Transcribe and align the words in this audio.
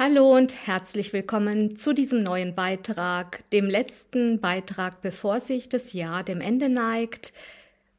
Hallo 0.00 0.32
und 0.36 0.54
herzlich 0.68 1.12
willkommen 1.12 1.74
zu 1.74 1.92
diesem 1.92 2.22
neuen 2.22 2.54
Beitrag, 2.54 3.42
dem 3.50 3.66
letzten 3.66 4.40
Beitrag, 4.40 5.02
bevor 5.02 5.40
sich 5.40 5.68
das 5.68 5.92
Jahr 5.92 6.22
dem 6.22 6.40
Ende 6.40 6.68
neigt. 6.68 7.32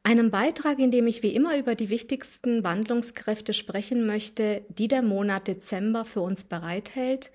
Einem 0.02 0.30
Beitrag, 0.30 0.78
in 0.78 0.90
dem 0.90 1.06
ich 1.06 1.22
wie 1.22 1.34
immer 1.34 1.58
über 1.58 1.74
die 1.74 1.90
wichtigsten 1.90 2.64
Wandlungskräfte 2.64 3.52
sprechen 3.52 4.06
möchte, 4.06 4.62
die 4.70 4.88
der 4.88 5.02
Monat 5.02 5.46
Dezember 5.46 6.06
für 6.06 6.22
uns 6.22 6.44
bereithält, 6.44 7.30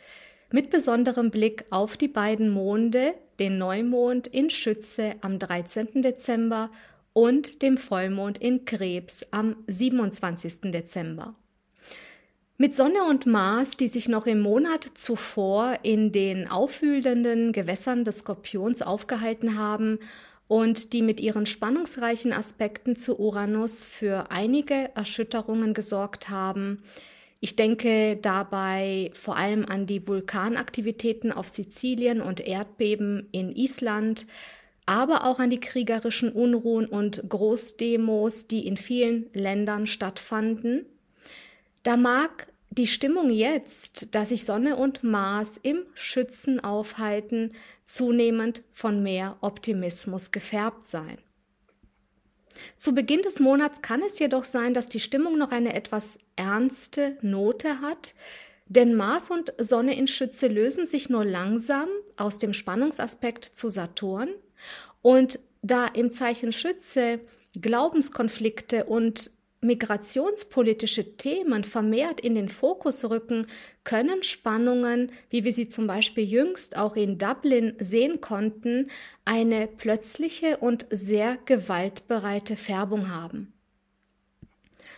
mit 0.51 0.71
besonderem 0.71 1.29
Blick 1.29 1.65
auf 1.69 1.95
die 1.95 2.07
beiden 2.07 2.49
Monde, 2.49 3.13
den 3.37 3.59
Neumond 3.59 4.25
in 4.25 4.49
Schütze 4.49 5.13
am 5.21 5.37
13. 5.37 6.01
Dezember 6.01 6.71
und 7.13 7.61
dem 7.61 7.77
Vollmond 7.77 8.39
in 8.39 8.65
Krebs 8.65 9.27
am 9.29 9.57
27. 9.67 10.71
Dezember. 10.71 11.35
Mit 12.57 12.73
Sonne 12.73 13.03
und 13.03 13.25
Mars, 13.25 13.75
die 13.75 13.89
sich 13.89 14.07
noch 14.07 14.25
im 14.25 14.39
Monat 14.39 14.87
zuvor 14.93 15.79
in 15.83 16.13
den 16.13 16.47
aufwühlenden 16.47 17.51
Gewässern 17.51 18.05
des 18.05 18.19
Skorpions 18.19 18.81
aufgehalten 18.81 19.57
haben 19.57 19.99
und 20.47 20.93
die 20.93 21.01
mit 21.01 21.19
ihren 21.19 21.47
spannungsreichen 21.47 22.31
Aspekten 22.31 22.95
zu 22.95 23.19
Uranus 23.19 23.85
für 23.85 24.31
einige 24.31 24.89
Erschütterungen 24.95 25.73
gesorgt 25.73 26.29
haben. 26.29 26.81
Ich 27.41 27.57
denke 27.57 28.15
dabei 28.21 29.11
vor 29.13 29.35
allem 29.35 29.65
an 29.65 29.85
die 29.85 30.07
Vulkanaktivitäten 30.07 31.33
auf 31.33 31.49
Sizilien 31.49 32.21
und 32.21 32.39
Erdbeben 32.39 33.27
in 33.33 33.53
Island, 33.53 34.27
aber 34.85 35.25
auch 35.25 35.39
an 35.39 35.49
die 35.49 35.59
kriegerischen 35.59 36.31
Unruhen 36.31 36.85
und 36.85 37.21
Großdemos, 37.27 38.47
die 38.47 38.65
in 38.65 38.77
vielen 38.77 39.25
Ländern 39.33 39.87
stattfanden 39.87 40.85
da 41.85 41.97
mag 41.97 42.47
die 42.71 42.87
Stimmung 42.87 43.29
jetzt, 43.29 44.07
da 44.11 44.25
sich 44.25 44.43
Sonne 44.43 44.75
und 44.75 45.03
Mars 45.03 45.57
im 45.61 45.85
Schützen 45.93 46.59
aufhalten, 46.59 47.53
zunehmend 47.85 48.63
von 48.71 49.03
mehr 49.03 49.37
Optimismus 49.41 50.31
gefärbt 50.31 50.87
sein. 50.87 51.19
Zu 52.77 52.93
Beginn 52.93 53.21
des 53.21 53.39
Monats 53.39 53.81
kann 53.81 54.01
es 54.01 54.17
jedoch 54.17 54.45
sein, 54.45 54.73
dass 54.73 54.89
die 54.89 54.99
Stimmung 54.99 55.37
noch 55.37 55.51
eine 55.51 55.73
etwas 55.75 56.17
ernste 56.35 57.17
Note 57.21 57.81
hat, 57.81 58.15
denn 58.65 58.95
Mars 58.95 59.29
und 59.29 59.53
Sonne 59.59 59.95
in 59.95 60.07
Schütze 60.07 60.47
lösen 60.47 60.87
sich 60.87 61.07
nur 61.07 61.23
langsam 61.23 61.87
aus 62.17 62.39
dem 62.39 62.53
Spannungsaspekt 62.53 63.51
zu 63.53 63.69
Saturn 63.69 64.29
und 65.03 65.39
da 65.61 65.85
im 65.85 66.09
Zeichen 66.09 66.51
Schütze 66.51 67.19
Glaubenskonflikte 67.53 68.85
und 68.85 69.29
migrationspolitische 69.65 71.17
Themen 71.17 71.63
vermehrt 71.63 72.21
in 72.21 72.35
den 72.35 72.49
Fokus 72.49 73.09
rücken, 73.09 73.47
können 73.83 74.23
Spannungen, 74.23 75.11
wie 75.29 75.43
wir 75.43 75.51
sie 75.51 75.67
zum 75.67 75.87
Beispiel 75.87 76.23
jüngst 76.23 76.77
auch 76.77 76.95
in 76.95 77.17
Dublin 77.17 77.73
sehen 77.79 78.21
konnten, 78.21 78.89
eine 79.25 79.67
plötzliche 79.67 80.57
und 80.57 80.85
sehr 80.89 81.37
gewaltbereite 81.45 82.55
Färbung 82.55 83.09
haben. 83.09 83.51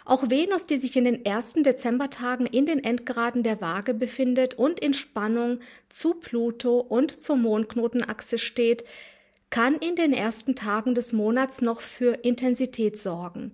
Auch 0.05 0.29
Venus, 0.29 0.65
die 0.65 0.77
sich 0.77 0.95
in 0.95 1.03
den 1.03 1.25
ersten 1.25 1.63
Dezembertagen 1.63 2.45
in 2.45 2.65
den 2.65 2.81
Endgraden 2.81 3.43
der 3.43 3.59
Waage 3.59 3.93
befindet 3.93 4.53
und 4.53 4.79
in 4.79 4.93
Spannung 4.93 5.59
zu 5.89 6.13
Pluto 6.13 6.79
und 6.79 7.21
zur 7.21 7.35
Mondknotenachse 7.35 8.39
steht, 8.39 8.85
kann 9.49 9.75
in 9.75 9.95
den 9.95 10.13
ersten 10.13 10.55
Tagen 10.55 10.95
des 10.95 11.11
Monats 11.11 11.61
noch 11.61 11.81
für 11.81 12.13
Intensität 12.23 12.97
sorgen. 12.97 13.53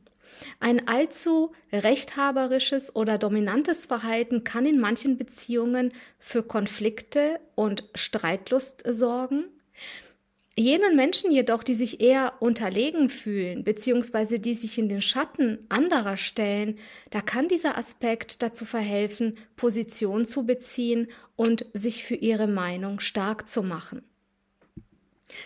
Ein 0.60 0.88
allzu 0.88 1.52
rechthaberisches 1.72 2.96
oder 2.96 3.18
dominantes 3.18 3.86
Verhalten 3.86 4.44
kann 4.44 4.66
in 4.66 4.80
manchen 4.80 5.18
Beziehungen 5.18 5.92
für 6.20 6.44
Konflikte 6.44 7.40
und 7.56 7.84
Streitlust 7.96 8.84
sorgen. 8.88 9.46
Jenen 10.56 10.96
Menschen 10.96 11.32
jedoch, 11.32 11.64
die 11.64 11.74
sich 11.74 12.00
eher 12.00 12.34
unterlegen 12.40 13.10
fühlen, 13.10 13.64
beziehungsweise 13.64 14.40
die 14.40 14.54
sich 14.54 14.78
in 14.78 14.88
den 14.88 15.02
Schatten 15.02 15.66
anderer 15.70 16.16
stellen, 16.16 16.78
da 17.10 17.22
kann 17.22 17.48
dieser 17.48 17.76
Aspekt 17.76 18.44
dazu 18.44 18.64
verhelfen, 18.64 19.36
Position 19.56 20.26
zu 20.26 20.46
beziehen 20.46 21.08
und 21.36 21.66
sich 21.74 22.04
für 22.04 22.16
ihre 22.16 22.48
Meinung 22.48 23.00
stark 23.00 23.50
zu 23.50 23.64
machen. 23.64 24.04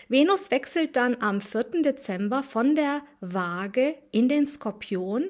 Venus 0.08 0.50
wechselt 0.50 0.96
dann 0.96 1.16
am 1.20 1.40
4. 1.40 1.82
Dezember 1.82 2.42
von 2.42 2.74
der 2.74 3.02
Waage 3.20 3.96
in 4.10 4.28
den 4.28 4.46
Skorpion 4.46 5.28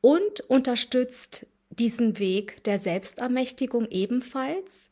und 0.00 0.40
unterstützt 0.48 1.46
diesen 1.70 2.18
Weg 2.18 2.62
der 2.64 2.78
Selbstermächtigung 2.78 3.86
ebenfalls. 3.90 4.88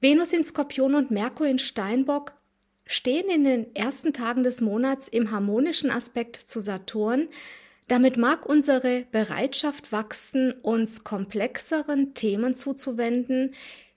Venus 0.00 0.32
in 0.32 0.44
Skorpion 0.44 0.94
und 0.94 1.10
Merkur 1.10 1.46
in 1.46 1.58
Steinbock 1.58 2.32
stehen 2.84 3.28
in 3.30 3.44
den 3.44 3.74
ersten 3.74 4.12
Tagen 4.12 4.42
des 4.42 4.60
Monats 4.60 5.08
im 5.08 5.30
harmonischen 5.30 5.90
Aspekt 5.90 6.36
zu 6.36 6.60
Saturn. 6.60 7.28
Damit 7.88 8.16
mag 8.16 8.46
unsere 8.46 9.04
Bereitschaft 9.12 9.92
wachsen, 9.92 10.52
uns 10.62 11.04
komplexeren 11.04 12.14
Themen 12.14 12.54
zuzuwenden, 12.54 13.54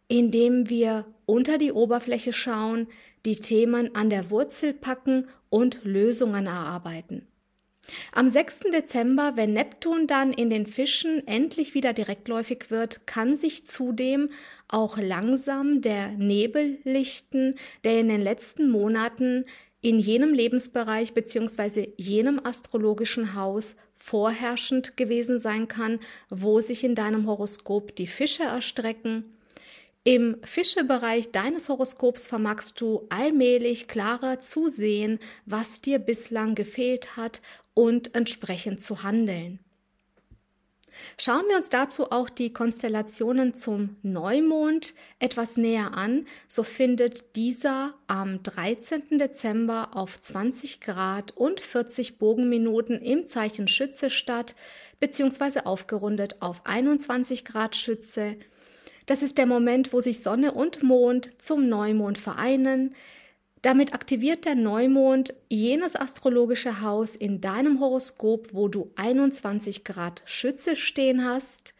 indem 0.07 0.69
wir 0.69 1.05
unter 1.25 1.57
die 1.57 1.71
Oberfläche 1.71 2.33
schauen, 2.33 2.87
die 3.25 3.37
Themen 3.37 3.95
an 3.95 4.09
der 4.09 4.29
Wurzel 4.29 4.73
packen 4.73 5.27
und 5.49 5.79
Lösungen 5.83 6.47
erarbeiten. 6.47 7.27
Am 8.11 8.29
6. 8.29 8.61
Dezember, 8.73 9.33
wenn 9.35 9.53
Neptun 9.53 10.07
dann 10.07 10.33
in 10.33 10.49
den 10.49 10.65
Fischen 10.65 11.27
endlich 11.27 11.73
wieder 11.75 11.93
direktläufig 11.93 12.71
wird, 12.71 13.05
kann 13.05 13.35
sich 13.35 13.67
zudem 13.67 14.29
auch 14.67 14.97
langsam 14.97 15.81
der 15.81 16.09
Nebel 16.09 16.79
lichten, 16.83 17.55
der 17.83 17.99
in 17.99 18.09
den 18.09 18.21
letzten 18.21 18.69
Monaten 18.69 19.45
in 19.81 19.99
jenem 19.99 20.33
Lebensbereich 20.33 21.13
bzw. 21.13 21.89
jenem 21.97 22.41
astrologischen 22.43 23.35
Haus 23.35 23.75
vorherrschend 23.93 24.97
gewesen 24.97 25.37
sein 25.37 25.67
kann, 25.67 25.99
wo 26.29 26.59
sich 26.61 26.83
in 26.83 26.95
deinem 26.95 27.27
Horoskop 27.27 27.95
die 27.95 28.07
Fische 28.07 28.43
erstrecken 28.43 29.35
im 30.05 30.37
Fischebereich 30.43 31.31
deines 31.31 31.67
Horoskops 31.67 32.27
vermagst 32.27 32.79
du 32.79 33.07
allmählich 33.09 33.87
klarer 33.87 34.39
zu 34.39 34.69
sehen, 34.69 35.19
was 35.47 35.81
dir 35.81 35.97
bislang 35.97 36.53
gefehlt 36.53 37.17
hat 37.17 37.41
und 37.73 38.13
entsprechend 38.13 38.81
zu 38.81 39.01
handeln. 39.01 39.59
Schauen 41.17 41.43
wir 41.49 41.57
uns 41.57 41.69
dazu 41.69 42.11
auch 42.11 42.29
die 42.29 42.53
Konstellationen 42.53 43.55
zum 43.55 43.97
Neumond 44.03 44.93
etwas 45.17 45.57
näher 45.57 45.95
an, 45.95 46.25
so 46.47 46.61
findet 46.61 47.35
dieser 47.35 47.95
am 48.05 48.43
13. 48.43 49.17
Dezember 49.17 49.89
auf 49.93 50.21
20 50.21 50.81
Grad 50.81 51.35
und 51.35 51.59
40 51.59 52.19
Bogenminuten 52.19 53.01
im 53.01 53.25
Zeichen 53.25 53.67
Schütze 53.67 54.11
statt, 54.11 54.55
beziehungsweise 54.99 55.65
aufgerundet 55.65 56.41
auf 56.41 56.65
21 56.65 57.43
Grad 57.43 57.75
Schütze, 57.75 58.37
das 59.05 59.23
ist 59.23 59.37
der 59.37 59.45
Moment, 59.45 59.93
wo 59.93 59.99
sich 59.99 60.21
Sonne 60.21 60.51
und 60.51 60.83
Mond 60.83 61.31
zum 61.39 61.69
Neumond 61.69 62.17
vereinen. 62.17 62.95
Damit 63.61 63.93
aktiviert 63.93 64.45
der 64.45 64.55
Neumond 64.55 65.33
jenes 65.49 65.95
astrologische 65.95 66.81
Haus 66.81 67.15
in 67.15 67.41
deinem 67.41 67.79
Horoskop, 67.79 68.49
wo 68.53 68.67
du 68.67 68.91
21 68.95 69.83
Grad 69.83 70.21
Schütze 70.25 70.75
stehen 70.75 71.25
hast. 71.25 71.73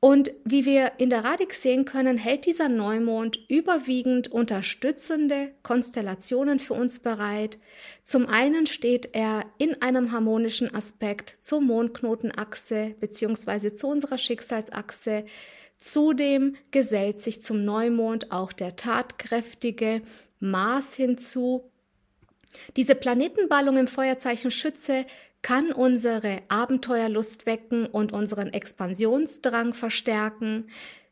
Und 0.00 0.30
wie 0.44 0.64
wir 0.64 0.92
in 0.98 1.10
der 1.10 1.24
Radix 1.24 1.60
sehen 1.62 1.84
können, 1.84 2.18
hält 2.18 2.46
dieser 2.46 2.68
Neumond 2.68 3.38
überwiegend 3.48 4.28
unterstützende 4.28 5.50
Konstellationen 5.64 6.60
für 6.60 6.74
uns 6.74 7.00
bereit. 7.00 7.58
Zum 8.04 8.28
einen 8.28 8.66
steht 8.66 9.10
er 9.12 9.44
in 9.58 9.82
einem 9.82 10.12
harmonischen 10.12 10.72
Aspekt 10.72 11.36
zur 11.40 11.60
Mondknotenachse 11.60 12.94
bzw. 13.00 13.72
zu 13.72 13.88
unserer 13.88 14.18
Schicksalsachse. 14.18 15.24
Zudem 15.78 16.56
gesellt 16.72 17.20
sich 17.20 17.42
zum 17.42 17.64
Neumond 17.64 18.32
auch 18.32 18.52
der 18.52 18.76
tatkräftige 18.76 20.02
Mars 20.40 20.94
hinzu. 20.94 21.70
Diese 22.76 22.94
Planetenballung 22.94 23.76
im 23.76 23.86
Feuerzeichen 23.86 24.50
Schütze 24.50 25.06
kann 25.42 25.72
unsere 25.72 26.42
Abenteuerlust 26.48 27.46
wecken 27.46 27.86
und 27.86 28.12
unseren 28.12 28.52
Expansionsdrang 28.52 29.72
verstärken. 29.72 30.66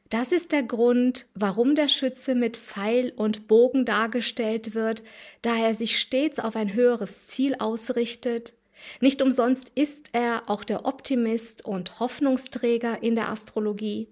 Das 0.08 0.32
ist 0.32 0.52
der 0.52 0.62
Grund, 0.62 1.26
warum 1.34 1.74
der 1.74 1.88
Schütze 1.88 2.34
mit 2.34 2.56
Pfeil 2.56 3.12
und 3.16 3.48
Bogen 3.48 3.84
dargestellt 3.84 4.74
wird, 4.74 5.02
da 5.42 5.56
er 5.56 5.74
sich 5.74 5.98
stets 5.98 6.38
auf 6.38 6.56
ein 6.56 6.74
höheres 6.74 7.26
Ziel 7.28 7.56
ausrichtet. 7.58 8.52
Nicht 9.00 9.22
umsonst 9.22 9.72
ist 9.74 10.10
er 10.12 10.44
auch 10.48 10.64
der 10.64 10.84
Optimist 10.84 11.64
und 11.64 11.98
Hoffnungsträger 11.98 13.02
in 13.02 13.14
der 13.14 13.30
Astrologie. 13.30 14.08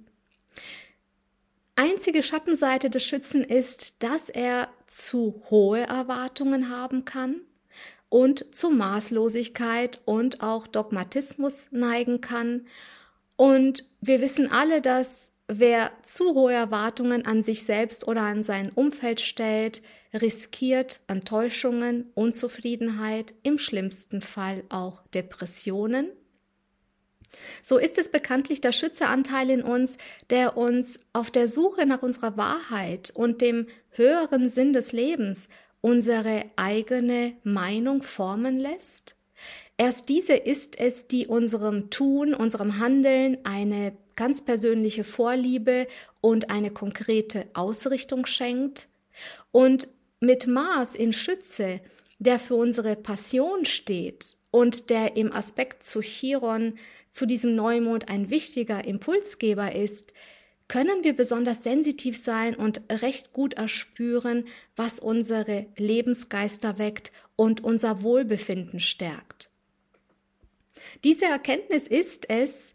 Einzige 1.76 2.22
Schattenseite 2.22 2.88
des 2.88 3.04
Schützen 3.04 3.42
ist, 3.42 4.02
dass 4.02 4.28
er 4.28 4.68
zu 4.86 5.42
hohe 5.50 5.80
Erwartungen 5.80 6.70
haben 6.70 7.04
kann 7.04 7.40
und 8.08 8.54
zu 8.54 8.70
Maßlosigkeit 8.70 10.00
und 10.04 10.40
auch 10.40 10.68
Dogmatismus 10.68 11.66
neigen 11.72 12.20
kann. 12.20 12.66
Und 13.34 13.84
wir 14.00 14.20
wissen 14.20 14.48
alle, 14.52 14.80
dass 14.80 15.32
wer 15.48 15.90
zu 16.04 16.34
hohe 16.34 16.52
Erwartungen 16.52 17.26
an 17.26 17.42
sich 17.42 17.64
selbst 17.64 18.06
oder 18.06 18.22
an 18.22 18.44
sein 18.44 18.70
Umfeld 18.70 19.20
stellt, 19.20 19.82
riskiert 20.12 21.00
Enttäuschungen, 21.08 22.12
Unzufriedenheit, 22.14 23.34
im 23.42 23.58
schlimmsten 23.58 24.20
Fall 24.20 24.62
auch 24.68 25.02
Depressionen. 25.08 26.06
So 27.62 27.78
ist 27.78 27.98
es 27.98 28.10
bekanntlich 28.10 28.60
der 28.60 28.72
Schützeanteil 28.72 29.50
in 29.50 29.62
uns, 29.62 29.98
der 30.30 30.56
uns 30.56 30.98
auf 31.12 31.30
der 31.30 31.48
Suche 31.48 31.86
nach 31.86 32.02
unserer 32.02 32.36
Wahrheit 32.36 33.10
und 33.14 33.40
dem 33.40 33.66
höheren 33.90 34.48
Sinn 34.48 34.72
des 34.72 34.92
Lebens 34.92 35.48
unsere 35.80 36.44
eigene 36.56 37.34
Meinung 37.42 38.02
formen 38.02 38.58
lässt. 38.58 39.16
Erst 39.76 40.08
diese 40.08 40.34
ist 40.34 40.78
es, 40.78 41.08
die 41.08 41.26
unserem 41.26 41.90
Tun, 41.90 42.32
unserem 42.32 42.78
Handeln 42.78 43.38
eine 43.44 43.96
ganz 44.16 44.44
persönliche 44.44 45.04
Vorliebe 45.04 45.86
und 46.20 46.50
eine 46.50 46.70
konkrete 46.70 47.46
Ausrichtung 47.54 48.26
schenkt. 48.26 48.88
Und 49.50 49.88
mit 50.20 50.46
Mars 50.46 50.94
in 50.94 51.12
Schütze, 51.12 51.80
der 52.18 52.38
für 52.38 52.54
unsere 52.54 52.96
Passion 52.96 53.64
steht 53.64 54.36
und 54.54 54.88
der 54.88 55.16
im 55.16 55.32
Aspekt 55.32 55.82
zu 55.82 56.00
Chiron, 56.00 56.74
zu 57.10 57.26
diesem 57.26 57.56
Neumond 57.56 58.08
ein 58.08 58.30
wichtiger 58.30 58.84
Impulsgeber 58.84 59.74
ist, 59.74 60.12
können 60.68 61.02
wir 61.02 61.16
besonders 61.16 61.64
sensitiv 61.64 62.16
sein 62.16 62.54
und 62.54 62.80
recht 62.88 63.32
gut 63.32 63.54
erspüren, 63.54 64.44
was 64.76 65.00
unsere 65.00 65.66
Lebensgeister 65.76 66.78
weckt 66.78 67.10
und 67.34 67.64
unser 67.64 68.02
Wohlbefinden 68.04 68.78
stärkt. 68.78 69.50
Diese 71.02 71.24
Erkenntnis 71.24 71.88
ist 71.88 72.30
es, 72.30 72.74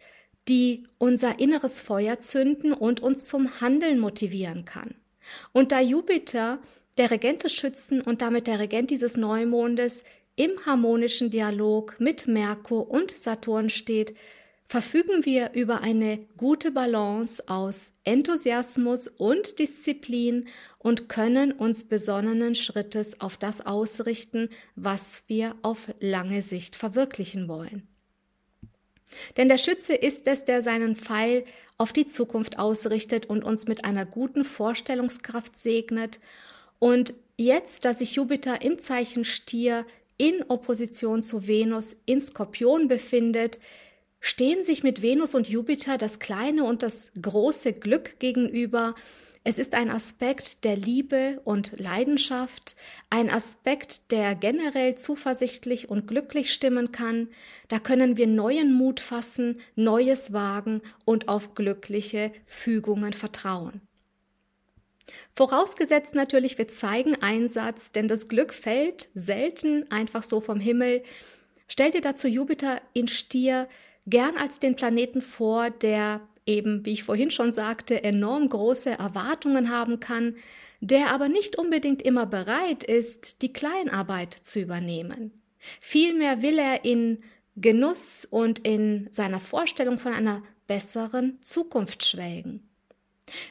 die 0.49 0.85
unser 0.97 1.39
inneres 1.39 1.79
Feuer 1.79 2.19
zünden 2.19 2.73
und 2.73 2.99
uns 2.99 3.23
zum 3.23 3.61
Handeln 3.61 3.99
motivieren 3.99 4.65
kann. 4.65 4.95
Und 5.53 5.71
da 5.71 5.79
Jupiter 5.79 6.59
der 6.97 7.09
Regent 7.09 7.45
des 7.45 7.53
Schützen 7.53 8.01
und 8.01 8.21
damit 8.21 8.47
der 8.47 8.59
Regent 8.59 8.91
dieses 8.91 9.15
Neumondes 9.15 10.03
im 10.39 10.65
harmonischen 10.65 11.29
Dialog 11.29 11.99
mit 11.99 12.25
Merkur 12.25 12.89
und 12.89 13.11
Saturn 13.11 13.69
steht, 13.69 14.15
verfügen 14.65 15.25
wir 15.25 15.51
über 15.51 15.81
eine 15.81 16.17
gute 16.37 16.71
Balance 16.71 17.43
aus 17.47 17.91
Enthusiasmus 18.05 19.09
und 19.09 19.59
Disziplin 19.59 20.47
und 20.77 21.09
können 21.09 21.51
uns 21.51 21.89
besonnenen 21.89 22.55
Schrittes 22.55 23.19
auf 23.19 23.35
das 23.35 23.65
ausrichten, 23.65 24.47
was 24.77 25.23
wir 25.27 25.57
auf 25.61 25.89
lange 25.99 26.41
Sicht 26.41 26.77
verwirklichen 26.77 27.49
wollen. 27.49 27.89
Denn 29.35 29.49
der 29.49 29.57
Schütze 29.57 29.93
ist 29.93 30.25
es, 30.25 30.45
der 30.45 30.61
seinen 30.61 30.95
Pfeil 30.95 31.43
auf 31.77 31.91
die 31.91 32.05
Zukunft 32.05 32.59
ausrichtet 32.59 33.25
und 33.25 33.43
uns 33.43 33.67
mit 33.67 33.83
einer 33.83 34.05
guten 34.05 34.45
Vorstellungskraft 34.45 35.57
segnet 35.57 36.21
und 36.79 37.13
jetzt, 37.35 37.83
dass 37.83 37.99
sich 37.99 38.15
Jupiter 38.15 38.61
im 38.61 38.79
Zeichen 38.79 39.25
Stier 39.25 39.85
in 40.19 40.43
Opposition 40.49 41.23
zu 41.23 41.47
Venus 41.47 41.95
in 42.05 42.21
Skorpion 42.21 42.87
befindet, 42.87 43.59
stehen 44.19 44.63
sich 44.63 44.83
mit 44.83 45.01
Venus 45.01 45.33
und 45.33 45.47
Jupiter 45.47 45.97
das 45.97 46.19
kleine 46.19 46.65
und 46.65 46.83
das 46.83 47.11
große 47.19 47.73
Glück 47.73 48.19
gegenüber. 48.19 48.93
Es 49.45 49.57
ist 49.57 49.73
ein 49.73 49.89
Aspekt 49.89 50.65
der 50.65 50.75
Liebe 50.75 51.41
und 51.45 51.71
Leidenschaft, 51.79 52.75
ein 53.09 53.29
Aspekt, 53.29 54.11
der 54.11 54.35
generell 54.35 54.95
zuversichtlich 54.95 55.89
und 55.89 56.07
glücklich 56.07 56.53
stimmen 56.53 56.91
kann. 56.91 57.29
Da 57.69 57.79
können 57.79 58.17
wir 58.17 58.27
neuen 58.27 58.73
Mut 58.73 58.99
fassen, 58.99 59.61
Neues 59.75 60.33
wagen 60.33 60.81
und 61.05 61.29
auf 61.29 61.55
glückliche 61.55 62.33
Fügungen 62.45 63.13
vertrauen. 63.13 63.81
Vorausgesetzt 65.35 66.15
natürlich, 66.15 66.57
wir 66.57 66.67
zeigen 66.67 67.15
Einsatz, 67.21 67.91
denn 67.91 68.07
das 68.07 68.27
Glück 68.27 68.53
fällt 68.53 69.09
selten 69.13 69.89
einfach 69.91 70.23
so 70.23 70.41
vom 70.41 70.59
Himmel. 70.59 71.03
Stell 71.67 71.91
dir 71.91 72.01
dazu 72.01 72.27
Jupiter 72.27 72.81
in 72.93 73.07
Stier 73.07 73.67
gern 74.07 74.37
als 74.37 74.59
den 74.59 74.75
Planeten 74.75 75.21
vor, 75.21 75.69
der 75.69 76.21
eben, 76.45 76.85
wie 76.85 76.93
ich 76.93 77.03
vorhin 77.03 77.29
schon 77.31 77.53
sagte, 77.53 78.03
enorm 78.03 78.49
große 78.49 78.89
Erwartungen 78.89 79.69
haben 79.69 79.99
kann, 79.99 80.35
der 80.81 81.11
aber 81.11 81.29
nicht 81.29 81.57
unbedingt 81.57 82.01
immer 82.01 82.25
bereit 82.25 82.83
ist, 82.83 83.41
die 83.41 83.53
Kleinarbeit 83.53 84.37
zu 84.43 84.59
übernehmen. 84.59 85.31
Vielmehr 85.81 86.41
will 86.41 86.57
er 86.57 86.85
in 86.85 87.21
Genuss 87.55 88.25
und 88.25 88.59
in 88.59 89.07
seiner 89.11 89.39
Vorstellung 89.39 89.99
von 89.99 90.13
einer 90.13 90.41
besseren 90.67 91.41
Zukunft 91.41 92.05
schwelgen. 92.05 92.68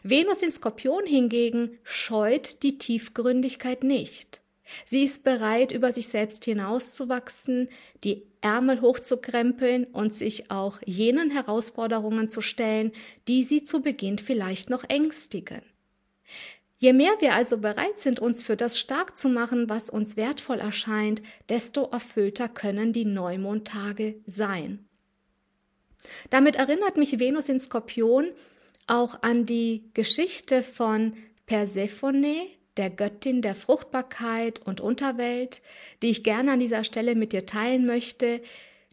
Venus 0.03 0.43
in 0.43 0.51
Skorpion 0.51 1.07
hingegen 1.07 1.79
scheut 1.85 2.63
die 2.63 2.79
Tiefgründigkeit 2.79 3.85
nicht. 3.85 4.41
Sie 4.85 5.03
ist 5.03 5.25
bereit, 5.25 5.73
über 5.73 5.93
sich 5.93 6.09
selbst 6.09 6.45
hinauszuwachsen, 6.45 7.69
die 8.05 8.27
Ärmel 8.41 8.81
hochzukrempeln 8.81 9.85
und 9.85 10.13
sich 10.13 10.51
auch 10.51 10.81
jenen 10.85 11.31
Herausforderungen 11.31 12.29
zu 12.29 12.43
stellen, 12.43 12.93
die 13.27 13.43
sie 13.43 13.65
zu 13.65 13.81
Beginn 13.81 14.19
vielleicht 14.19 14.71
noch 14.71 14.85
ängstigen. 14.89 15.63
Je 16.81 16.93
mehr 16.93 17.15
wir 17.19 17.35
also 17.35 17.59
bereit 17.59 17.99
sind, 17.99 18.21
uns 18.21 18.43
für 18.43 18.57
das 18.57 18.79
stark 18.79 19.17
zu 19.17 19.29
machen, 19.29 19.69
was 19.69 19.91
uns 19.91 20.17
wertvoll 20.17 20.59
erscheint, 20.59 21.23
desto 21.49 21.89
erfüllter 21.91 22.49
können 22.49 22.93
die 22.93 23.05
Neumondtage 23.05 24.21
sein. 24.27 24.87
Damit 26.31 26.55
erinnert 26.55 26.97
mich 26.97 27.19
Venus 27.19 27.49
in 27.49 27.59
Skorpion 27.59 28.29
auch 28.91 29.23
an 29.23 29.47
die 29.47 29.91
Geschichte 29.95 30.63
von 30.63 31.15
Persephone, 31.47 32.49
der 32.77 32.91
Göttin 32.91 33.43
der 33.43 33.55
Fruchtbarkeit 33.55 34.61
und 34.65 34.81
Unterwelt, 34.81 35.63
die 36.03 36.11
ich 36.11 36.23
gerne 36.23 36.53
an 36.53 36.61
dieser 36.61 36.85
Stelle 36.85 37.15
mit 37.15 37.33
dir 37.33 37.45
teilen 37.45 37.87
möchte. 37.87 38.41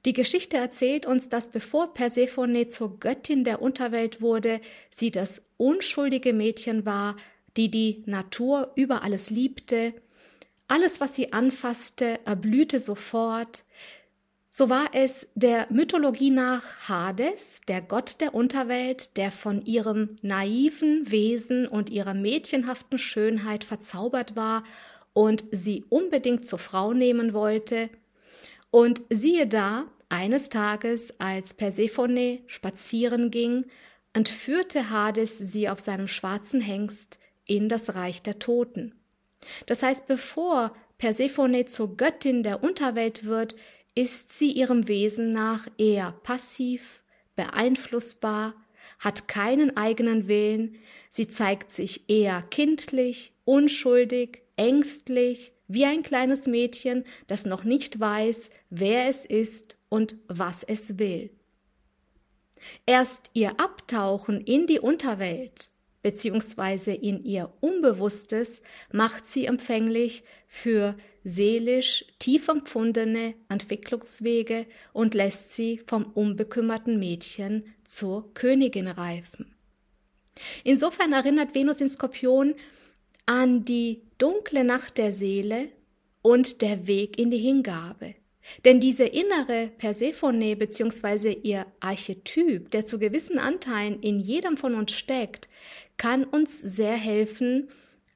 Die 0.06 0.14
Geschichte 0.14 0.58
erzählt 0.58 1.06
uns, 1.06 1.30
dass 1.30 1.52
bevor 1.52 1.94
Persephone 1.94 2.70
zur 2.70 3.00
Göttin 3.00 3.44
der 3.44 3.62
Unterwelt 3.62 4.22
wurde, 4.22 4.60
sie 4.90 5.12
das 5.12 5.44
unschuldige 5.58 6.34
Mädchen 6.34 6.86
war, 6.86 7.16
die 7.58 7.72
die 7.72 8.04
Natur 8.06 8.72
über 8.76 9.04
alles 9.04 9.30
liebte. 9.30 9.94
Alles, 10.68 11.00
was 11.00 11.16
sie 11.16 11.32
anfasste, 11.34 12.20
erblühte 12.26 12.80
sofort. 12.80 13.64
So 14.58 14.70
war 14.70 14.88
es 14.94 15.28
der 15.36 15.68
Mythologie 15.70 16.30
nach 16.30 16.88
Hades, 16.88 17.60
der 17.68 17.82
Gott 17.82 18.22
der 18.22 18.34
Unterwelt, 18.34 19.18
der 19.18 19.30
von 19.30 19.66
ihrem 19.66 20.18
naiven 20.22 21.12
Wesen 21.12 21.68
und 21.68 21.90
ihrer 21.90 22.14
mädchenhaften 22.14 22.98
Schönheit 22.98 23.66
verzaubert 23.66 24.38
war 24.38 24.64
und 25.12 25.44
sie 25.52 25.84
unbedingt 25.90 26.46
zur 26.46 26.60
Frau 26.60 26.94
nehmen 26.94 27.34
wollte. 27.34 27.90
Und 28.72 29.02
siehe 29.10 29.46
da, 29.46 29.88
eines 30.08 30.48
Tages, 30.48 31.20
als 31.20 31.54
Persephone 31.54 32.40
spazieren 32.48 33.32
ging, 33.32 33.66
entführte 34.14 34.90
Hades 34.90 35.38
sie 35.38 35.68
auf 35.68 35.82
seinem 35.82 36.08
schwarzen 36.08 36.62
Hengst 36.62 37.20
in 37.46 37.68
das 37.68 37.96
Reich 37.96 38.22
der 38.22 38.40
Toten. 38.40 38.96
Das 39.66 39.84
heißt, 39.84 40.08
bevor 40.08 40.74
Persephone 40.98 41.68
zur 41.68 41.98
Göttin 41.98 42.42
der 42.42 42.64
Unterwelt 42.64 43.26
wird, 43.26 43.58
ist 43.96 44.38
sie 44.38 44.52
ihrem 44.52 44.88
Wesen 44.88 45.32
nach 45.32 45.68
eher 45.78 46.12
passiv, 46.24 47.02
beeinflussbar, 47.36 48.54
hat 49.00 49.28
keinen 49.28 49.76
eigenen 49.78 50.28
Willen, 50.28 50.76
sie 51.10 51.28
zeigt 51.28 51.72
sich 51.72 52.10
eher 52.10 52.42
kindlich, 52.44 53.34
unschuldig, 53.46 54.42
ängstlich, 54.58 55.54
wie 55.68 55.86
ein 55.86 56.04
kleines 56.04 56.46
Mädchen, 56.46 57.04
das 57.28 57.46
noch 57.46 57.64
nicht 57.64 58.00
weiß, 58.00 58.52
wer 58.70 59.08
es 59.08 59.26
ist 59.26 59.78
und 59.90 60.16
was 60.28 60.64
es 60.64 61.00
will. 61.00 61.32
Erst 62.86 63.32
ihr 63.34 63.60
Abtauchen 63.60 64.42
in 64.42 64.68
die 64.68 64.80
Unterwelt 64.80 65.72
beziehungsweise 66.06 66.94
in 66.94 67.24
ihr 67.24 67.52
Unbewusstes 67.62 68.62
macht 68.92 69.26
sie 69.26 69.46
empfänglich 69.46 70.22
für 70.46 70.96
seelisch 71.26 72.06
tief 72.20 72.48
empfundene 72.48 73.34
Entwicklungswege 73.50 74.68
und 74.94 75.14
lässt 75.16 75.54
sie 75.54 75.82
vom 75.86 76.06
unbekümmerten 76.14 76.98
Mädchen 77.00 77.66
zur 77.84 78.34
Königin 78.36 78.88
reifen. 78.88 79.54
Insofern 80.64 81.14
erinnert 81.14 81.56
Venus 81.56 81.82
in 81.82 81.90
Skorpion 81.90 82.54
an 83.26 83.66
die 83.66 84.04
dunkle 84.20 84.64
Nacht 84.64 84.98
der 85.00 85.12
Seele 85.12 85.70
und 86.22 86.62
der 86.62 86.88
Weg 86.88 87.18
in 87.20 87.32
die 87.32 87.40
Hingabe. 87.40 88.16
Denn 88.64 88.80
diese 88.80 89.06
innere 89.06 89.72
Persephone 89.80 90.56
bzw. 90.56 91.34
ihr 91.34 91.66
Archetyp, 91.80 92.70
der 92.70 92.86
zu 92.86 93.00
gewissen 93.00 93.40
Anteilen 93.40 94.00
in 94.02 94.20
jedem 94.20 94.58
von 94.58 94.76
uns 94.76 94.92
steckt, 94.92 95.50
kann 95.98 96.24
uns 96.24 96.60
sehr 96.60 96.94
helfen, 96.94 97.70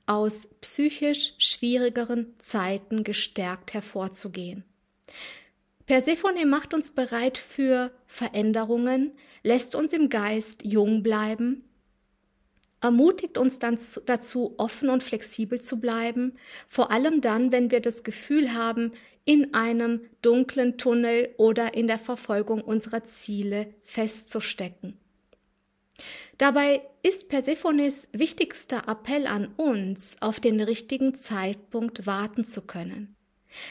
aus 0.09 0.47
psychisch 0.61 1.35
schwierigeren 1.37 2.33
Zeiten 2.39 3.03
gestärkt 3.03 3.75
hervorzugehen. 3.75 4.63
Persephone 5.85 6.47
macht 6.47 6.73
uns 6.73 6.91
bereit 6.91 7.37
für 7.37 7.91
Veränderungen, 8.07 9.11
lässt 9.43 9.75
uns 9.75 9.93
im 9.93 10.09
Geist 10.09 10.65
jung 10.65 11.03
bleiben, 11.03 11.63
ermutigt 12.81 13.37
uns 13.37 13.59
dann 13.59 13.77
dazu, 14.07 14.55
offen 14.57 14.89
und 14.89 15.03
flexibel 15.03 15.61
zu 15.61 15.79
bleiben, 15.79 16.37
vor 16.67 16.89
allem 16.89 17.21
dann, 17.21 17.51
wenn 17.51 17.69
wir 17.69 17.79
das 17.79 18.03
Gefühl 18.03 18.55
haben, 18.55 18.93
in 19.25 19.53
einem 19.53 20.01
dunklen 20.23 20.79
Tunnel 20.79 21.35
oder 21.37 21.75
in 21.75 21.85
der 21.85 21.99
Verfolgung 21.99 22.61
unserer 22.61 23.03
Ziele 23.03 23.75
festzustecken. 23.83 24.97
Dabei 26.37 26.81
ist 27.01 27.29
Persephones 27.29 28.09
wichtigster 28.13 28.87
Appell 28.87 29.27
an 29.27 29.47
uns, 29.57 30.17
auf 30.21 30.39
den 30.39 30.61
richtigen 30.61 31.15
Zeitpunkt 31.15 32.05
warten 32.05 32.45
zu 32.45 32.61
können. 32.61 33.15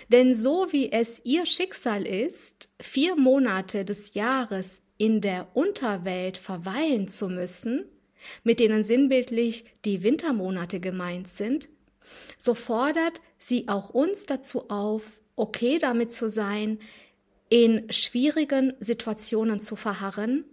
Denn 0.08 0.34
so 0.34 0.66
wie 0.70 0.90
es 0.90 1.20
ihr 1.24 1.46
Schicksal 1.46 2.06
ist, 2.06 2.68
vier 2.80 3.16
Monate 3.16 3.84
des 3.84 4.14
Jahres 4.14 4.82
in 4.96 5.20
der 5.20 5.46
Unterwelt 5.54 6.36
verweilen 6.36 7.08
zu 7.08 7.28
müssen, 7.28 7.84
mit 8.42 8.58
denen 8.58 8.82
sinnbildlich 8.82 9.64
die 9.84 10.02
Wintermonate 10.02 10.80
gemeint 10.80 11.28
sind, 11.28 11.68
so 12.36 12.54
fordert 12.54 13.20
sie 13.38 13.68
auch 13.68 13.90
uns 13.90 14.26
dazu 14.26 14.68
auf, 14.68 15.20
okay 15.36 15.78
damit 15.78 16.12
zu 16.12 16.28
sein, 16.28 16.78
in 17.48 17.90
schwierigen 17.90 18.74
Situationen 18.80 19.60
zu 19.60 19.76
verharren, 19.76 20.44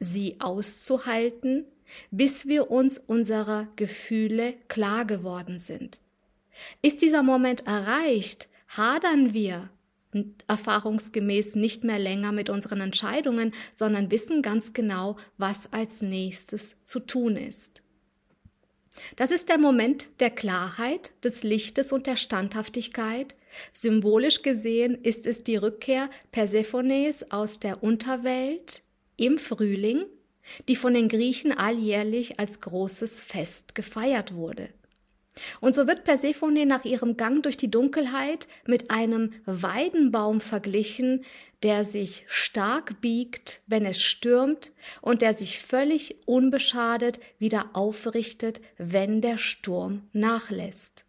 sie 0.00 0.36
auszuhalten, 0.40 1.64
bis 2.10 2.46
wir 2.46 2.70
uns 2.70 2.98
unserer 2.98 3.68
Gefühle 3.76 4.54
klar 4.68 5.04
geworden 5.04 5.58
sind. 5.58 6.00
Ist 6.82 7.02
dieser 7.02 7.22
Moment 7.22 7.66
erreicht, 7.66 8.48
hadern 8.68 9.32
wir 9.32 9.70
erfahrungsgemäß 10.46 11.56
nicht 11.56 11.84
mehr 11.84 11.98
länger 11.98 12.32
mit 12.32 12.50
unseren 12.50 12.80
Entscheidungen, 12.80 13.52
sondern 13.74 14.10
wissen 14.10 14.42
ganz 14.42 14.72
genau, 14.72 15.16
was 15.36 15.72
als 15.72 16.02
nächstes 16.02 16.82
zu 16.84 17.00
tun 17.00 17.36
ist. 17.36 17.82
Das 19.16 19.30
ist 19.30 19.48
der 19.48 19.58
Moment 19.58 20.08
der 20.20 20.30
Klarheit, 20.30 21.12
des 21.22 21.44
Lichtes 21.44 21.92
und 21.92 22.06
der 22.06 22.16
Standhaftigkeit. 22.16 23.36
Symbolisch 23.72 24.42
gesehen 24.42 24.96
ist 25.02 25.26
es 25.26 25.44
die 25.44 25.56
Rückkehr 25.56 26.10
Persephones 26.32 27.30
aus 27.30 27.60
der 27.60 27.82
Unterwelt 27.82 28.82
im 29.18 29.36
Frühling, 29.36 30.06
die 30.68 30.76
von 30.76 30.94
den 30.94 31.08
Griechen 31.08 31.52
alljährlich 31.52 32.40
als 32.40 32.60
großes 32.62 33.20
Fest 33.20 33.74
gefeiert 33.74 34.34
wurde. 34.34 34.70
Und 35.60 35.74
so 35.74 35.86
wird 35.86 36.04
Persephone 36.04 36.66
nach 36.66 36.84
ihrem 36.84 37.16
Gang 37.16 37.42
durch 37.42 37.56
die 37.56 37.70
Dunkelheit 37.70 38.48
mit 38.66 38.90
einem 38.90 39.30
Weidenbaum 39.44 40.40
verglichen, 40.40 41.24
der 41.62 41.84
sich 41.84 42.24
stark 42.28 43.00
biegt, 43.00 43.60
wenn 43.66 43.84
es 43.84 44.02
stürmt, 44.02 44.72
und 45.00 45.22
der 45.22 45.34
sich 45.34 45.60
völlig 45.60 46.16
unbeschadet 46.26 47.20
wieder 47.38 47.70
aufrichtet, 47.72 48.60
wenn 48.78 49.20
der 49.20 49.38
Sturm 49.38 50.08
nachlässt. 50.12 51.04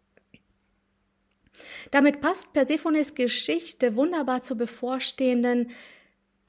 Damit 1.90 2.20
passt 2.20 2.52
Persephones 2.52 3.14
Geschichte 3.14 3.94
wunderbar 3.96 4.42
zur 4.42 4.56
bevorstehenden 4.56 5.70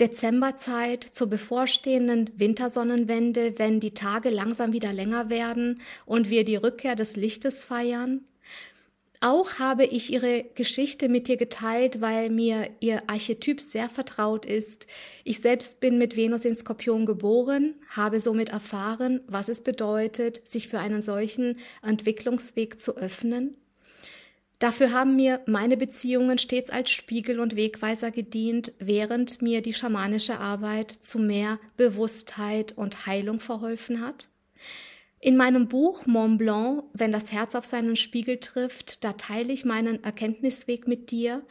Dezemberzeit 0.02 1.04
zur 1.04 1.28
bevorstehenden 1.28 2.32
Wintersonnenwende, 2.36 3.60
wenn 3.60 3.80
die 3.80 3.94
Tage 3.94 4.32
langsam 4.32 4.74
wieder 4.74 4.92
länger 4.92 5.30
werden 5.30 5.80
und 6.08 6.32
wir 6.32 6.44
die 6.44 6.56
Rückkehr 6.56 6.96
des 6.96 7.16
Lichtes 7.16 7.64
feiern. 7.64 8.26
Auch 9.24 9.60
habe 9.60 9.86
ich 9.86 10.12
ihre 10.12 10.44
Geschichte 10.56 11.08
mit 11.08 11.28
dir 11.28 11.38
geteilt, 11.38 12.02
weil 12.02 12.32
mir 12.32 12.72
ihr 12.80 13.04
Archetyp 13.06 13.62
sehr 13.62 13.88
vertraut 13.88 14.48
ist. 14.48 14.88
Ich 15.24 15.42
selbst 15.42 15.80
bin 15.80 16.00
mit 16.00 16.18
Venus 16.18 16.46
in 16.46 16.56
Skorpion 16.56 17.06
geboren, 17.06 17.76
habe 17.90 18.20
somit 18.20 18.50
erfahren, 18.50 19.22
was 19.28 19.48
es 19.48 19.64
bedeutet, 19.64 20.48
sich 20.48 20.68
für 20.68 20.80
einen 20.80 21.04
solchen 21.04 21.60
Entwicklungsweg 21.84 22.80
zu 22.80 22.98
öffnen. 22.98 23.61
Dafür 24.62 24.92
haben 24.92 25.16
mir 25.16 25.42
meine 25.48 25.76
Beziehungen 25.76 26.38
stets 26.38 26.70
als 26.70 26.92
Spiegel 26.92 27.40
und 27.40 27.56
Wegweiser 27.56 28.12
gedient, 28.12 28.74
während 28.78 29.42
mir 29.42 29.64
die 29.64 29.74
schamanische 29.74 30.40
Arbeit 30.40 30.96
zu 31.02 31.18
mehr 31.18 31.60
Bewusstheit 31.78 32.72
und 32.78 33.08
Heilung 33.08 33.40
verholfen 33.40 34.06
hat. 34.06 34.30
In 35.20 35.36
meinem 35.36 35.68
Buch 35.68 36.06
Mont 36.06 36.38
Blanc, 36.38 36.84
wenn 36.94 37.12
das 37.12 37.32
Herz 37.32 37.56
auf 37.56 37.66
seinen 37.66 37.96
Spiegel 37.96 38.38
trifft, 38.38 39.04
da 39.04 39.14
teile 39.14 39.52
ich 39.52 39.66
meinen 39.66 40.04
Erkenntnisweg 40.04 40.88
mit 40.88 41.10
dir. 41.10 41.44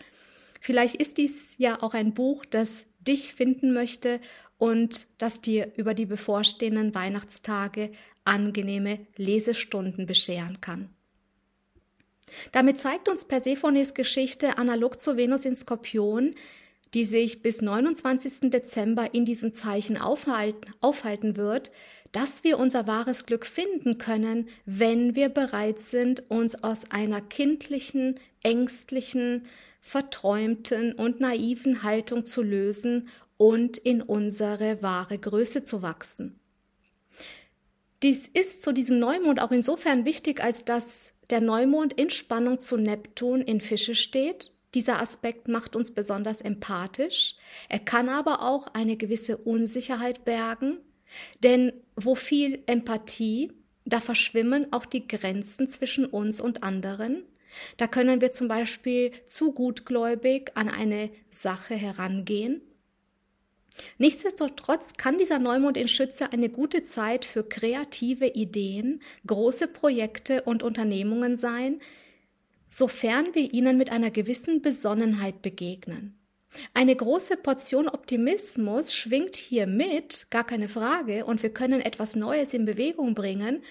Vielleicht 0.60 0.94
ist 0.94 1.18
dies 1.18 1.56
ja 1.58 1.82
auch 1.82 1.94
ein 1.94 2.14
Buch, 2.14 2.44
das 2.44 2.86
dich 3.00 3.34
finden 3.34 3.72
möchte 3.72 4.20
und 4.56 5.20
das 5.20 5.40
dir 5.40 5.72
über 5.76 5.94
die 5.94 6.06
bevorstehenden 6.06 6.94
Weihnachtstage 6.94 7.90
angenehme 8.24 9.04
Lesestunden 9.16 10.06
bescheren 10.06 10.60
kann. 10.60 10.90
Damit 12.52 12.80
zeigt 12.80 13.08
uns 13.08 13.24
Persephones 13.24 13.94
Geschichte 13.94 14.58
analog 14.58 15.00
zu 15.00 15.16
Venus 15.16 15.44
in 15.44 15.54
Skorpion, 15.54 16.34
die 16.94 17.04
sich 17.04 17.42
bis 17.42 17.62
29. 17.62 18.50
Dezember 18.50 19.14
in 19.14 19.24
diesem 19.24 19.54
Zeichen 19.54 19.96
aufhalten, 19.96 20.72
aufhalten 20.80 21.36
wird, 21.36 21.70
dass 22.12 22.42
wir 22.42 22.58
unser 22.58 22.86
wahres 22.86 23.26
Glück 23.26 23.46
finden 23.46 23.98
können, 23.98 24.48
wenn 24.66 25.14
wir 25.14 25.28
bereit 25.28 25.80
sind, 25.80 26.28
uns 26.28 26.62
aus 26.64 26.90
einer 26.90 27.20
kindlichen, 27.20 28.18
ängstlichen, 28.42 29.44
verträumten 29.80 30.92
und 30.92 31.20
naiven 31.20 31.82
Haltung 31.82 32.26
zu 32.26 32.42
lösen 32.42 33.08
und 33.36 33.78
in 33.78 34.02
unsere 34.02 34.82
wahre 34.82 35.18
Größe 35.18 35.62
zu 35.62 35.82
wachsen. 35.82 36.38
Dies 38.02 38.26
ist 38.26 38.62
zu 38.62 38.72
diesem 38.72 38.98
Neumond 38.98 39.40
auch 39.40 39.50
insofern 39.50 40.04
wichtig, 40.04 40.42
als 40.42 40.64
dass 40.64 41.12
der 41.30 41.40
Neumond 41.40 41.92
in 41.92 42.10
Spannung 42.10 42.60
zu 42.60 42.76
Neptun 42.76 43.40
in 43.40 43.60
Fische 43.60 43.94
steht. 43.94 44.52
Dieser 44.74 45.00
Aspekt 45.00 45.48
macht 45.48 45.74
uns 45.74 45.92
besonders 45.92 46.42
empathisch. 46.42 47.36
Er 47.68 47.80
kann 47.80 48.08
aber 48.08 48.42
auch 48.42 48.68
eine 48.74 48.96
gewisse 48.96 49.36
Unsicherheit 49.36 50.24
bergen, 50.24 50.78
denn 51.42 51.72
wo 51.96 52.14
viel 52.14 52.62
Empathie, 52.66 53.52
da 53.84 54.00
verschwimmen 54.00 54.72
auch 54.72 54.86
die 54.86 55.08
Grenzen 55.08 55.66
zwischen 55.66 56.06
uns 56.06 56.40
und 56.40 56.62
anderen. 56.62 57.24
Da 57.76 57.88
können 57.88 58.20
wir 58.20 58.30
zum 58.30 58.46
Beispiel 58.46 59.10
zu 59.26 59.52
gutgläubig 59.52 60.52
an 60.54 60.68
eine 60.68 61.10
Sache 61.28 61.74
herangehen 61.74 62.62
Nichtsdestotrotz 63.98 64.94
kann 64.94 65.18
dieser 65.18 65.38
Neumond 65.38 65.76
in 65.76 65.88
Schütze 65.88 66.32
eine 66.32 66.48
gute 66.48 66.82
Zeit 66.82 67.24
für 67.24 67.44
kreative 67.44 68.26
Ideen, 68.26 69.00
große 69.26 69.68
Projekte 69.68 70.42
und 70.42 70.62
Unternehmungen 70.62 71.36
sein, 71.36 71.80
sofern 72.68 73.34
wir 73.34 73.52
ihnen 73.52 73.76
mit 73.76 73.90
einer 73.90 74.10
gewissen 74.10 74.62
Besonnenheit 74.62 75.42
begegnen. 75.42 76.16
Eine 76.74 76.96
große 76.96 77.36
Portion 77.36 77.88
Optimismus 77.88 78.94
schwingt 78.94 79.36
hier 79.36 79.66
mit, 79.66 80.26
gar 80.30 80.44
keine 80.44 80.68
Frage, 80.68 81.24
und 81.24 81.42
wir 81.42 81.50
können 81.50 81.80
etwas 81.80 82.16
Neues 82.16 82.54
in 82.54 82.64
Bewegung 82.64 83.14
bringen, 83.14 83.62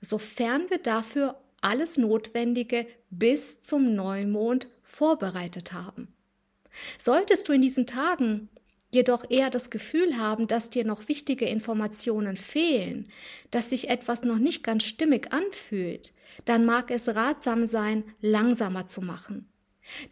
sofern 0.00 0.68
wir 0.68 0.78
dafür 0.78 1.40
alles 1.62 1.96
Notwendige 1.96 2.86
bis 3.10 3.60
zum 3.62 3.94
Neumond 3.94 4.68
vorbereitet 4.82 5.72
haben. 5.72 6.08
Solltest 6.98 7.48
du 7.48 7.52
in 7.52 7.62
diesen 7.62 7.86
Tagen 7.86 8.50
jedoch 8.90 9.24
eher 9.28 9.50
das 9.50 9.70
Gefühl 9.70 10.16
haben, 10.16 10.46
dass 10.46 10.70
dir 10.70 10.84
noch 10.84 11.08
wichtige 11.08 11.46
Informationen 11.46 12.36
fehlen, 12.36 13.08
dass 13.50 13.70
sich 13.70 13.88
etwas 13.88 14.22
noch 14.22 14.38
nicht 14.38 14.62
ganz 14.62 14.84
stimmig 14.84 15.32
anfühlt, 15.32 16.12
dann 16.44 16.64
mag 16.64 16.90
es 16.90 17.14
ratsam 17.14 17.66
sein, 17.66 18.04
langsamer 18.20 18.86
zu 18.86 19.02
machen. 19.02 19.48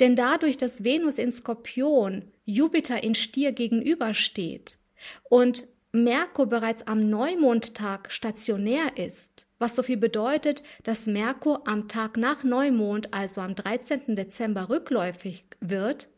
Denn 0.00 0.16
dadurch, 0.16 0.56
dass 0.56 0.84
Venus 0.84 1.18
in 1.18 1.32
Skorpion 1.32 2.30
Jupiter 2.44 3.02
in 3.02 3.14
Stier 3.14 3.52
gegenübersteht 3.52 4.78
und 5.24 5.64
Merkur 5.92 6.46
bereits 6.46 6.86
am 6.86 7.08
Neumondtag 7.08 8.10
stationär 8.10 8.96
ist, 8.96 9.46
was 9.58 9.76
so 9.76 9.82
viel 9.82 9.96
bedeutet, 9.96 10.62
dass 10.82 11.06
Merkur 11.06 11.66
am 11.68 11.88
Tag 11.88 12.16
nach 12.16 12.42
Neumond, 12.42 13.14
also 13.14 13.40
am 13.40 13.54
13. 13.54 14.16
Dezember, 14.16 14.68
rückläufig 14.68 15.44
wird, 15.60 16.08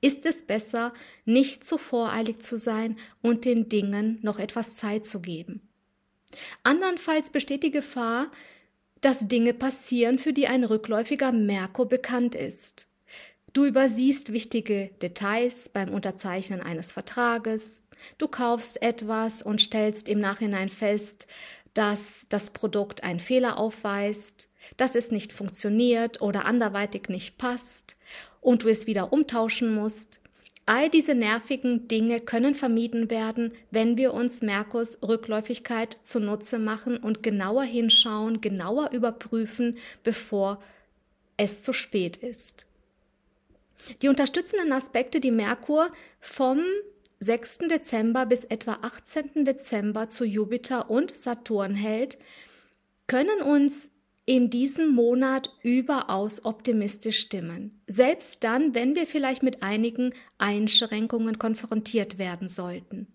ist 0.00 0.26
es 0.26 0.46
besser, 0.46 0.92
nicht 1.24 1.64
zu 1.64 1.78
voreilig 1.78 2.42
zu 2.42 2.56
sein 2.56 2.96
und 3.22 3.44
den 3.44 3.68
Dingen 3.68 4.18
noch 4.22 4.38
etwas 4.38 4.76
Zeit 4.76 5.06
zu 5.06 5.20
geben. 5.20 5.68
Andernfalls 6.62 7.30
besteht 7.30 7.62
die 7.62 7.70
Gefahr, 7.70 8.30
dass 9.00 9.28
Dinge 9.28 9.54
passieren, 9.54 10.18
für 10.18 10.32
die 10.32 10.46
ein 10.46 10.64
rückläufiger 10.64 11.32
Merkur 11.32 11.88
bekannt 11.88 12.34
ist. 12.34 12.86
Du 13.52 13.64
übersiehst 13.64 14.32
wichtige 14.32 14.90
Details 15.02 15.70
beim 15.70 15.88
Unterzeichnen 15.88 16.60
eines 16.60 16.92
Vertrages, 16.92 17.82
du 18.16 18.28
kaufst 18.28 18.80
etwas 18.82 19.42
und 19.42 19.60
stellst 19.60 20.08
im 20.08 20.20
Nachhinein 20.20 20.68
fest, 20.68 21.26
dass 21.74 22.26
das 22.28 22.50
Produkt 22.50 23.02
einen 23.04 23.20
Fehler 23.20 23.58
aufweist, 23.58 24.48
dass 24.76 24.94
es 24.94 25.10
nicht 25.10 25.32
funktioniert 25.32 26.20
oder 26.20 26.44
anderweitig 26.44 27.08
nicht 27.08 27.38
passt 27.38 27.96
und 28.40 28.62
du 28.62 28.68
es 28.68 28.86
wieder 28.86 29.12
umtauschen 29.12 29.74
musst. 29.74 30.20
All 30.66 30.88
diese 30.88 31.14
nervigen 31.14 31.88
Dinge 31.88 32.20
können 32.20 32.54
vermieden 32.54 33.10
werden, 33.10 33.52
wenn 33.70 33.98
wir 33.98 34.14
uns 34.14 34.42
Merkurs 34.42 34.98
Rückläufigkeit 35.02 35.98
zunutze 36.02 36.58
machen 36.58 36.96
und 36.96 37.22
genauer 37.22 37.64
hinschauen, 37.64 38.40
genauer 38.40 38.90
überprüfen, 38.92 39.78
bevor 40.04 40.62
es 41.36 41.62
zu 41.62 41.72
spät 41.72 42.18
ist. 42.18 42.66
Die 44.02 44.08
unterstützenden 44.08 44.72
Aspekte, 44.72 45.20
die 45.20 45.30
Merkur 45.30 45.90
vom 46.20 46.60
6. 47.18 47.68
Dezember 47.68 48.26
bis 48.26 48.44
etwa 48.44 48.78
18. 48.82 49.44
Dezember 49.44 50.08
zu 50.08 50.24
Jupiter 50.24 50.88
und 50.88 51.16
Saturn 51.16 51.74
hält, 51.74 52.18
können 53.06 53.42
uns 53.42 53.90
in 54.30 54.48
diesem 54.48 54.94
Monat 54.94 55.50
überaus 55.64 56.44
optimistisch 56.44 57.18
stimmen. 57.18 57.82
Selbst 57.88 58.44
dann, 58.44 58.76
wenn 58.76 58.94
wir 58.94 59.08
vielleicht 59.08 59.42
mit 59.42 59.60
einigen 59.60 60.14
Einschränkungen 60.38 61.40
konfrontiert 61.40 62.16
werden 62.16 62.46
sollten. 62.46 63.08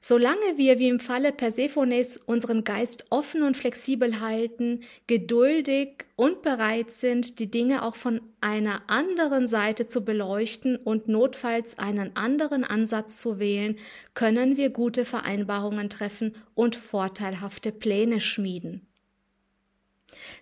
Solange 0.00 0.56
wir, 0.56 0.78
wie 0.78 0.88
im 0.88 1.00
Falle 1.00 1.32
Persephones, 1.32 2.16
unseren 2.16 2.64
Geist 2.64 3.04
offen 3.10 3.42
und 3.42 3.58
flexibel 3.58 4.20
halten, 4.20 4.80
geduldig 5.06 6.06
und 6.16 6.40
bereit 6.40 6.92
sind, 6.92 7.40
die 7.40 7.50
Dinge 7.50 7.82
auch 7.82 7.96
von 7.96 8.22
einer 8.40 8.80
anderen 8.86 9.46
Seite 9.46 9.86
zu 9.86 10.02
beleuchten 10.02 10.76
und 10.76 11.08
notfalls 11.08 11.78
einen 11.78 12.16
anderen 12.16 12.64
Ansatz 12.64 13.20
zu 13.20 13.38
wählen, 13.38 13.76
können 14.14 14.56
wir 14.56 14.70
gute 14.70 15.04
Vereinbarungen 15.04 15.90
treffen 15.90 16.34
und 16.54 16.74
vorteilhafte 16.74 17.70
Pläne 17.70 18.20
schmieden. 18.20 18.87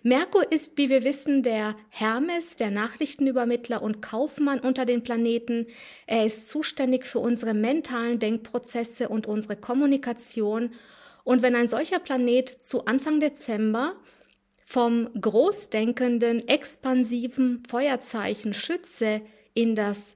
Merkur 0.03 0.51
ist, 0.51 0.77
wie 0.77 0.89
wir 0.89 1.03
wissen, 1.03 1.43
der 1.43 1.75
Hermes, 1.89 2.55
der 2.55 2.71
Nachrichtenübermittler 2.71 3.81
und 3.81 4.01
Kaufmann 4.01 4.59
unter 4.59 4.85
den 4.85 5.03
Planeten. 5.03 5.67
Er 6.05 6.25
ist 6.25 6.47
zuständig 6.47 7.05
für 7.05 7.19
unsere 7.19 7.53
mentalen 7.53 8.19
Denkprozesse 8.19 9.09
und 9.09 9.27
unsere 9.27 9.55
Kommunikation. 9.55 10.71
Und 11.23 11.41
wenn 11.41 11.55
ein 11.55 11.67
solcher 11.67 11.99
Planet 11.99 12.49
zu 12.61 12.85
Anfang 12.85 13.19
Dezember 13.19 13.95
vom 14.63 15.09
großdenkenden, 15.19 16.47
expansiven 16.47 17.63
Feuerzeichen 17.67 18.53
Schütze 18.53 19.21
in 19.53 19.75
das 19.75 20.15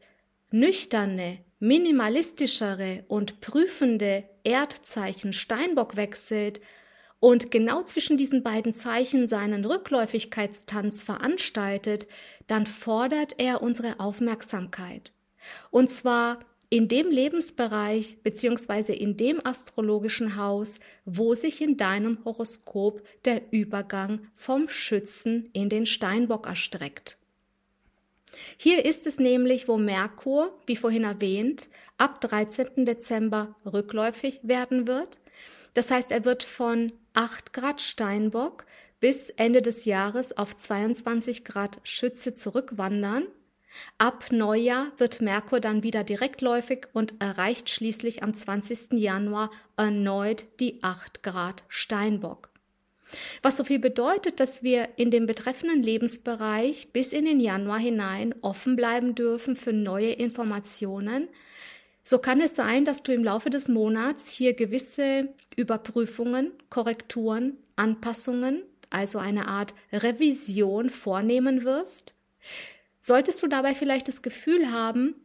nüchterne, 0.51 1.39
minimalistischere 1.60 3.06
und 3.08 3.39
prüfende 3.39 4.24
Erdzeichen 4.44 5.32
Steinbock 5.32 5.96
wechselt, 5.96 6.60
und 7.21 7.51
genau 7.51 7.83
zwischen 7.83 8.17
diesen 8.17 8.41
beiden 8.41 8.73
Zeichen 8.73 9.27
seinen 9.27 9.63
Rückläufigkeitstanz 9.63 11.03
veranstaltet, 11.03 12.07
dann 12.47 12.65
fordert 12.65 13.35
er 13.37 13.61
unsere 13.61 13.99
Aufmerksamkeit. 13.99 15.11
Und 15.69 15.91
zwar 15.91 16.39
in 16.71 16.87
dem 16.87 17.11
Lebensbereich 17.11 18.23
bzw. 18.23 18.93
in 18.93 19.17
dem 19.17 19.39
astrologischen 19.45 20.35
Haus, 20.35 20.79
wo 21.05 21.35
sich 21.35 21.61
in 21.61 21.77
deinem 21.77 22.17
Horoskop 22.25 23.03
der 23.23 23.43
Übergang 23.51 24.27
vom 24.35 24.67
Schützen 24.67 25.47
in 25.53 25.69
den 25.69 25.85
Steinbock 25.85 26.47
erstreckt. 26.47 27.19
Hier 28.57 28.83
ist 28.83 29.05
es 29.05 29.19
nämlich, 29.19 29.67
wo 29.67 29.77
Merkur, 29.77 30.59
wie 30.65 30.75
vorhin 30.75 31.03
erwähnt, 31.03 31.69
ab 31.99 32.19
13. 32.21 32.83
Dezember 32.83 33.55
rückläufig 33.63 34.39
werden 34.41 34.87
wird. 34.87 35.19
Das 35.75 35.91
heißt, 35.91 36.11
er 36.11 36.25
wird 36.25 36.41
von 36.41 36.91
8 37.13 37.53
Grad 37.53 37.82
Steinbock 37.82 38.65
bis 39.00 39.30
Ende 39.32 39.62
des 39.62 39.86
Jahres 39.86 40.38
auf 40.38 40.56
22 40.56 41.44
Grad 41.44 41.80
Schütze 41.84 42.34
zurückwandern. 42.34 43.25
Ab 43.98 44.25
Neujahr 44.32 44.91
wird 44.98 45.22
Merkur 45.22 45.60
dann 45.60 45.84
wieder 45.84 46.03
direktläufig 46.03 46.88
und 46.94 47.22
erreicht 47.22 47.70
schließlich 47.70 48.22
am 48.24 48.34
20. 48.34 48.94
Januar 49.00 49.50
erneut 49.77 50.46
die 50.60 50.84
8 50.84 51.24
Grad 51.24 51.63
Steinbock. 51.68 52.50
Was 53.41 53.58
so 53.58 53.63
viel 53.63 53.80
bedeutet, 53.80 54.39
dass 54.39 54.63
wir 54.63 54.88
in 54.96 55.12
dem 55.12 55.25
betreffenden 55.25 55.84
Lebensbereich 55.84 56.93
bis 56.93 57.12
in 57.12 57.26
den 57.26 57.39
Januar 57.39 57.80
hinein 57.80 58.34
offen 58.41 58.76
bleiben 58.76 59.15
dürfen 59.15 59.56
für 59.56 59.74
neue 59.74 60.12
Informationen, 60.12 61.28
so 62.03 62.19
kann 62.19 62.41
es 62.41 62.55
sein, 62.55 62.85
dass 62.85 63.03
du 63.03 63.13
im 63.13 63.23
Laufe 63.23 63.49
des 63.49 63.67
Monats 63.67 64.31
hier 64.31 64.53
gewisse 64.53 65.29
Überprüfungen, 65.55 66.51
Korrekturen, 66.69 67.57
Anpassungen, 67.75 68.63
also 68.89 69.19
eine 69.19 69.47
Art 69.47 69.73
Revision 69.91 70.89
vornehmen 70.89 71.63
wirst. 71.63 72.15
Solltest 73.01 73.41
du 73.41 73.47
dabei 73.47 73.75
vielleicht 73.75 74.07
das 74.07 74.21
Gefühl 74.21 74.71
haben, 74.71 75.15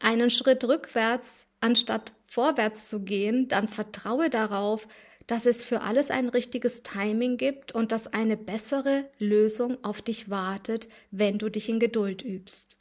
einen 0.00 0.30
Schritt 0.30 0.64
rückwärts 0.64 1.46
anstatt 1.60 2.12
vorwärts 2.26 2.88
zu 2.88 3.04
gehen, 3.04 3.48
dann 3.48 3.68
vertraue 3.68 4.28
darauf, 4.28 4.86
dass 5.26 5.46
es 5.46 5.62
für 5.62 5.80
alles 5.80 6.10
ein 6.10 6.28
richtiges 6.28 6.82
Timing 6.82 7.38
gibt 7.38 7.72
und 7.72 7.92
dass 7.92 8.12
eine 8.12 8.36
bessere 8.36 9.08
Lösung 9.18 9.82
auf 9.82 10.02
dich 10.02 10.28
wartet, 10.28 10.88
wenn 11.10 11.38
du 11.38 11.48
dich 11.48 11.68
in 11.68 11.80
Geduld 11.80 12.22
übst. 12.22 12.76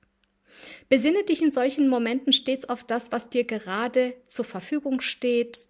Besinne 0.89 1.23
dich 1.23 1.41
in 1.41 1.51
solchen 1.51 1.87
Momenten 1.87 2.33
stets 2.33 2.67
auf 2.69 2.83
das, 2.83 3.11
was 3.11 3.29
dir 3.29 3.43
gerade 3.43 4.13
zur 4.25 4.45
Verfügung 4.45 5.01
steht. 5.01 5.67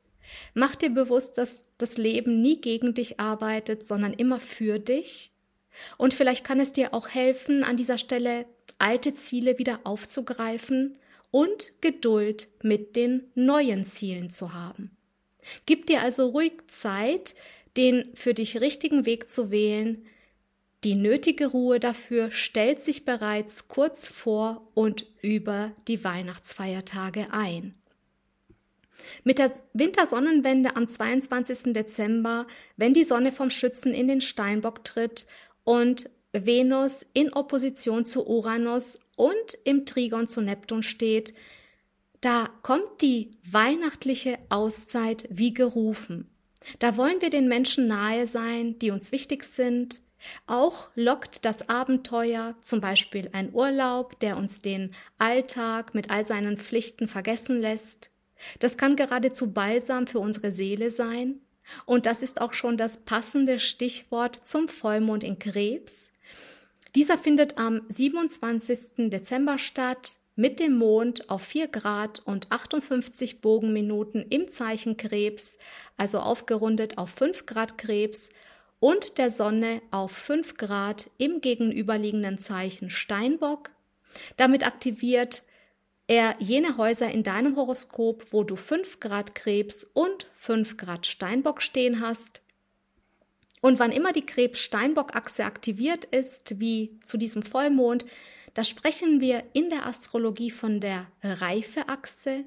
Mach 0.54 0.76
dir 0.76 0.90
bewusst, 0.90 1.38
dass 1.38 1.66
das 1.78 1.98
Leben 1.98 2.42
nie 2.42 2.60
gegen 2.60 2.94
dich 2.94 3.20
arbeitet, 3.20 3.84
sondern 3.84 4.14
immer 4.14 4.40
für 4.40 4.80
dich. 4.80 5.32
Und 5.98 6.14
vielleicht 6.14 6.44
kann 6.44 6.60
es 6.60 6.74
dir 6.74 6.94
auch 6.94 7.10
helfen, 7.10 7.64
an 7.64 7.78
dieser 7.78 7.98
Stelle 7.98 8.46
alte 8.78 9.14
Ziele 9.14 9.58
wieder 9.58 9.82
aufzugreifen 9.84 10.98
und 11.32 11.72
Geduld 11.82 12.48
mit 12.62 12.96
den 12.96 13.24
neuen 13.34 13.84
Zielen 13.84 14.30
zu 14.30 14.54
haben. 14.54 14.96
Gib 15.66 15.88
dir 15.88 16.02
also 16.02 16.30
ruhig 16.30 16.54
Zeit, 16.68 17.36
den 17.76 18.12
für 18.14 18.34
dich 18.34 18.62
richtigen 18.62 19.06
Weg 19.06 19.30
zu 19.30 19.52
wählen, 19.52 20.06
die 20.84 20.96
nötige 20.96 21.48
Ruhe 21.48 21.80
dafür 21.80 22.32
stellt 22.32 22.82
sich 22.82 23.06
bereits 23.06 23.68
kurz 23.68 24.08
vor 24.08 24.68
und 24.74 25.06
über 25.22 25.72
die 25.88 26.04
Weihnachtsfeiertage 26.04 27.28
ein. 27.32 27.76
Mit 29.24 29.40
der 29.40 29.52
Wintersonnenwende 29.74 30.76
am 30.76 30.88
22. 30.88 31.74
Dezember, 31.74 32.48
wenn 32.78 32.94
die 32.94 33.04
Sonne 33.04 33.32
vom 33.32 33.50
Schützen 33.50 33.94
in 33.94 34.08
den 34.08 34.22
Steinbock 34.22 34.84
tritt 34.84 35.26
und 35.64 36.10
Venus 36.32 37.06
in 37.14 37.32
Opposition 37.34 38.06
zu 38.06 38.28
Uranus 38.28 39.00
und 39.16 39.58
im 39.66 39.86
Trigon 39.86 40.28
zu 40.28 40.42
Neptun 40.42 40.84
steht, 40.84 41.34
da 42.22 42.50
kommt 42.62 43.02
die 43.02 43.38
weihnachtliche 43.50 44.40
Auszeit 44.50 45.28
wie 45.30 45.54
gerufen. 45.54 46.30
Da 46.80 46.96
wollen 46.96 47.22
wir 47.22 47.30
den 47.30 47.50
Menschen 47.50 47.88
nahe 47.88 48.28
sein, 48.28 48.80
die 48.80 48.92
uns 48.92 49.12
wichtig 49.12 49.44
sind, 49.44 50.00
auch 50.48 50.90
lockt 50.96 51.46
das 51.46 51.70
Abenteuer, 51.70 52.56
zum 52.62 52.82
Beispiel 52.82 53.30
ein 53.34 53.54
Urlaub, 53.54 54.20
der 54.20 54.38
uns 54.38 54.60
den 54.60 54.94
Alltag 55.18 55.94
mit 55.94 56.10
all 56.12 56.24
seinen 56.24 56.58
Pflichten 56.58 57.08
vergessen 57.08 57.60
lässt. 57.60 58.12
Das 58.60 58.78
kann 58.78 58.96
geradezu 58.96 59.52
balsam 59.52 60.08
für 60.08 60.20
unsere 60.20 60.52
Seele 60.52 60.92
sein. 60.92 61.40
Und 61.86 62.06
das 62.06 62.24
ist 62.24 62.42
auch 62.42 62.54
schon 62.54 62.78
das 62.78 63.06
passende 63.06 63.60
Stichwort 63.60 64.42
zum 64.44 64.68
Vollmond 64.68 65.24
in 65.24 65.40
Krebs. 65.40 66.10
Dieser 66.96 67.18
findet 67.18 67.58
am 67.58 67.82
27. 67.88 69.10
Dezember 69.10 69.58
statt 69.58 70.18
mit 70.36 70.60
dem 70.60 70.78
Mond 70.78 71.30
auf 71.30 71.44
4 71.44 71.68
Grad 71.68 72.20
und 72.26 72.52
58 72.52 73.42
Bogenminuten 73.42 74.26
im 74.30 74.48
Zeichen 74.48 74.98
Krebs, 74.98 75.58
also 75.96 76.20
aufgerundet 76.20 76.98
auf 76.98 77.10
5 77.12 77.46
Grad 77.46 77.78
Krebs 77.78 78.30
und 78.84 79.18
der 79.18 79.30
Sonne 79.30 79.82
auf 79.92 80.12
5 80.12 80.58
Grad 80.58 81.10
im 81.18 81.40
gegenüberliegenden 81.40 82.38
Zeichen 82.38 82.90
Steinbock. 82.90 83.70
Damit 84.36 84.68
aktiviert 84.68 85.44
er 86.08 86.36
jene 86.40 86.76
Häuser 86.76 87.10
in 87.10 87.24
deinem 87.24 87.56
Horoskop, 87.56 88.34
wo 88.34 88.44
du 88.44 88.58
5 88.58 89.00
Grad 89.00 89.36
Krebs 89.36 89.86
und 89.86 90.28
5 90.36 90.76
Grad 90.76 91.08
Steinbock 91.08 91.62
stehen 91.62 92.02
hast. 92.02 92.42
Und 93.62 93.80
wann 93.80 93.94
immer 93.94 94.12
die 94.12 94.26
Krebs-Steinbock-Achse 94.26 95.46
aktiviert 95.46 96.04
ist, 96.04 96.60
wie 96.60 97.00
zu 97.06 97.16
diesem 97.16 97.42
Vollmond, 97.42 98.04
da 98.54 98.66
sprechen 98.66 99.22
wir 99.22 99.46
in 99.54 99.70
der 99.70 99.86
Astrologie 99.86 100.52
von 100.52 100.82
der 100.82 101.08
Reifeachse, 101.24 102.44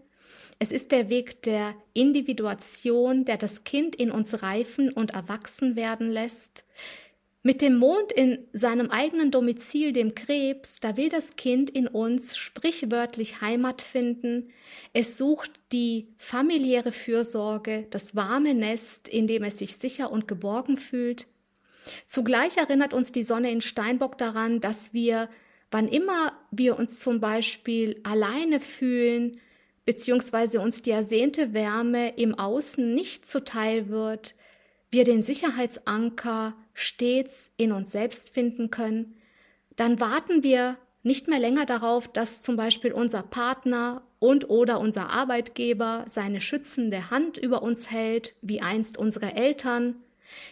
es 0.59 0.73
ist 0.73 0.93
der 0.93 1.11
Weg 1.11 1.43
der 1.43 1.75
Individuation, 1.93 3.25
der 3.25 3.37
das 3.37 3.65
Kind 3.65 3.95
in 3.97 4.11
uns 4.11 4.43
reifen 4.43 4.91
und 4.91 5.13
erwachsen 5.13 5.77
werden 5.77 6.09
lässt. 6.09 6.65
Mit 7.43 7.63
dem 7.63 7.77
Mond 7.77 8.13
in 8.13 8.49
seinem 8.53 8.91
eigenen 8.91 9.31
Domizil, 9.31 9.93
dem 9.93 10.17
Krebs, 10.17 10.81
da 10.81 10.97
will 10.97 11.09
das 11.09 11.37
Kind 11.37 11.71
in 11.71 11.87
uns 11.87 12.37
sprichwörtlich 12.37 13.41
Heimat 13.41 13.83
finden. 13.83 14.51
Es 14.93 15.17
sucht 15.17 15.53
die 15.71 16.09
familiäre 16.19 16.91
Fürsorge, 16.91 17.87
das 17.91 18.17
warme 18.17 18.53
Nest, 18.55 19.09
in 19.09 19.29
dem 19.29 19.45
es 19.45 19.59
sich 19.59 19.77
sicher 19.77 20.11
und 20.11 20.27
geborgen 20.27 20.77
fühlt. 20.77 21.29
Zugleich 22.07 22.57
erinnert 22.57 22.93
uns 22.93 23.13
die 23.13 23.23
Sonne 23.23 23.53
in 23.53 23.61
Steinbock 23.61 24.19
daran, 24.19 24.61
dass 24.61 24.93
wir, 24.93 25.29
wann 25.71 25.87
immer 25.87 26.33
wir 26.51 26.77
uns 26.77 26.99
zum 26.99 27.21
Beispiel 27.21 27.95
alleine 28.03 28.59
fühlen, 28.59 29.41
beziehungsweise 29.87 30.61
uns 30.61 30.83
die 30.83 30.91
ersehnte 30.91 31.55
Wärme 31.55 32.11
im 32.17 32.35
Außen 32.35 32.95
nicht 32.95 33.27
zuteil 33.27 33.89
wird, 33.89 34.35
wir 34.91 35.05
den 35.05 35.23
Sicherheitsanker 35.23 36.55
stets 36.75 37.53
in 37.57 37.73
uns 37.73 37.93
selbst 37.93 38.31
finden 38.31 38.71
können, 38.71 39.17
dann 39.77 40.01
warten 40.01 40.43
wir 40.43 40.77
nicht 41.03 41.29
mehr 41.29 41.39
länger 41.39 41.67
darauf, 41.67 42.09
dass 42.09 42.43
zum 42.43 42.57
Beispiel 42.57 42.93
unser 42.93 43.23
Partner 43.23 44.03
und 44.19 44.51
oder 44.51 44.81
unser 44.81 45.11
Arbeitgeber 45.11 46.05
seine 46.09 46.41
schützende 46.41 47.11
Hand 47.11 47.39
über 47.39 47.63
uns 47.63 47.91
hält, 47.91 48.35
wie 48.43 48.61
einst 48.61 48.99
unsere 48.99 49.35
Eltern. 49.35 49.97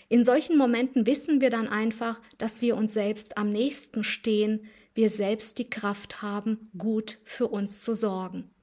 In 0.08 0.22
solchen 0.22 0.56
Momenten 0.56 1.06
wissen 1.06 1.40
wir 1.40 1.50
dann 1.50 1.66
einfach, 1.66 2.20
dass 2.38 2.60
wir 2.60 2.76
uns 2.76 2.94
selbst 2.94 3.36
am 3.36 3.50
nächsten 3.50 4.04
stehen, 4.04 4.68
wir 4.94 5.10
selbst 5.10 5.58
die 5.58 5.68
Kraft 5.68 6.22
haben, 6.22 6.70
gut 6.78 7.18
für 7.24 7.48
uns 7.48 7.82
zu 7.82 7.96
sorgen. 7.96 8.53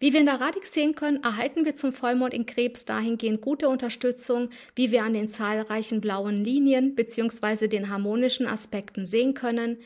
Wie 0.00 0.12
wir 0.12 0.20
in 0.20 0.26
der 0.26 0.40
Radix 0.40 0.72
sehen 0.72 0.94
können, 0.94 1.22
erhalten 1.22 1.64
wir 1.64 1.74
zum 1.74 1.92
Vollmond 1.92 2.34
in 2.34 2.46
Krebs 2.46 2.84
dahingehend 2.84 3.40
gute 3.40 3.68
Unterstützung, 3.68 4.50
wie 4.74 4.90
wir 4.90 5.04
an 5.04 5.14
den 5.14 5.28
zahlreichen 5.28 6.00
blauen 6.00 6.44
Linien 6.44 6.94
bzw. 6.94 7.68
den 7.68 7.90
harmonischen 7.90 8.46
Aspekten 8.46 9.06
sehen 9.06 9.34
können. 9.34 9.78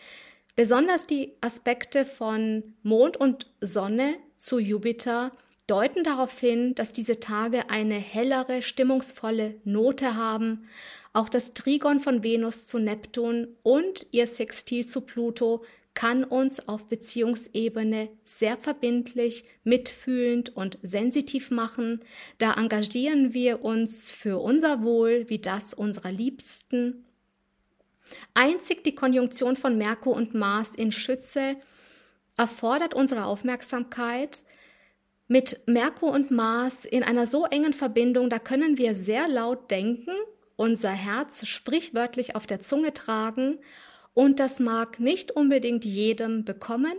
Besonders 0.57 1.07
die 1.07 1.35
Aspekte 1.41 2.05
von 2.05 2.75
Mond 2.83 3.17
und 3.17 3.47
Sonne 3.61 4.17
zu 4.37 4.59
Jupiter 4.59 5.33
deuten 5.67 6.03
darauf 6.03 6.39
hin, 6.39 6.75
dass 6.75 6.93
diese 6.93 7.21
Tage 7.21 7.71
eine 7.71 7.95
hellere, 7.95 8.61
stimmungsvolle 8.61 9.55
Note 9.65 10.17
haben. 10.17 10.69
Auch 11.13 11.29
das 11.29 11.55
Trigon 11.55 12.01
von 12.01 12.25
Venus 12.25 12.67
zu 12.67 12.79
Neptun 12.79 13.49
und 13.63 14.07
ihr 14.11 14.27
Sextil 14.27 14.87
zu 14.87 15.03
Pluto 15.03 15.65
kann 15.95 16.25
uns 16.25 16.69
auf 16.69 16.89
Beziehungsebene 16.89 18.11
sehr 18.23 18.57
verbindlich, 18.57 19.45
mitfühlend 19.65 20.55
und 20.57 20.79
sensitiv 20.83 21.51
machen. 21.51 22.01
Da 22.39 22.55
engagieren 22.55 23.35
wir 23.35 23.65
uns 23.65 24.13
für 24.13 24.39
unser 24.39 24.83
Wohl 24.83 25.29
wie 25.29 25.39
das 25.39 25.75
unserer 25.75 26.13
Liebsten. 26.13 27.05
Einzig 28.35 28.85
die 28.85 28.95
Konjunktion 28.95 29.57
von 29.57 29.77
Merkur 29.79 30.15
und 30.15 30.35
Mars 30.35 30.75
in 30.75 30.93
Schütze 30.93 31.57
erfordert 32.37 32.95
unsere 32.95 33.25
Aufmerksamkeit. 33.25 34.43
Mit 35.29 35.61
Merkur 35.67 36.13
und 36.13 36.31
Mars 36.31 36.85
in 36.85 37.03
einer 37.05 37.27
so 37.27 37.47
engen 37.47 37.73
Verbindung, 37.73 38.31
da 38.31 38.39
können 38.39 38.79
wir 38.79 38.95
sehr 38.95 39.29
laut 39.29 39.71
denken, 39.71 40.13
unser 40.57 40.91
Herz 40.91 41.47
sprichwörtlich 41.47 42.35
auf 42.35 42.47
der 42.47 42.61
Zunge 42.61 42.93
tragen 42.93 43.59
und 44.15 44.41
das 44.41 44.61
mag 44.61 45.01
nicht 45.01 45.33
unbedingt 45.33 45.85
jedem 45.85 46.45
bekommen. 46.45 46.95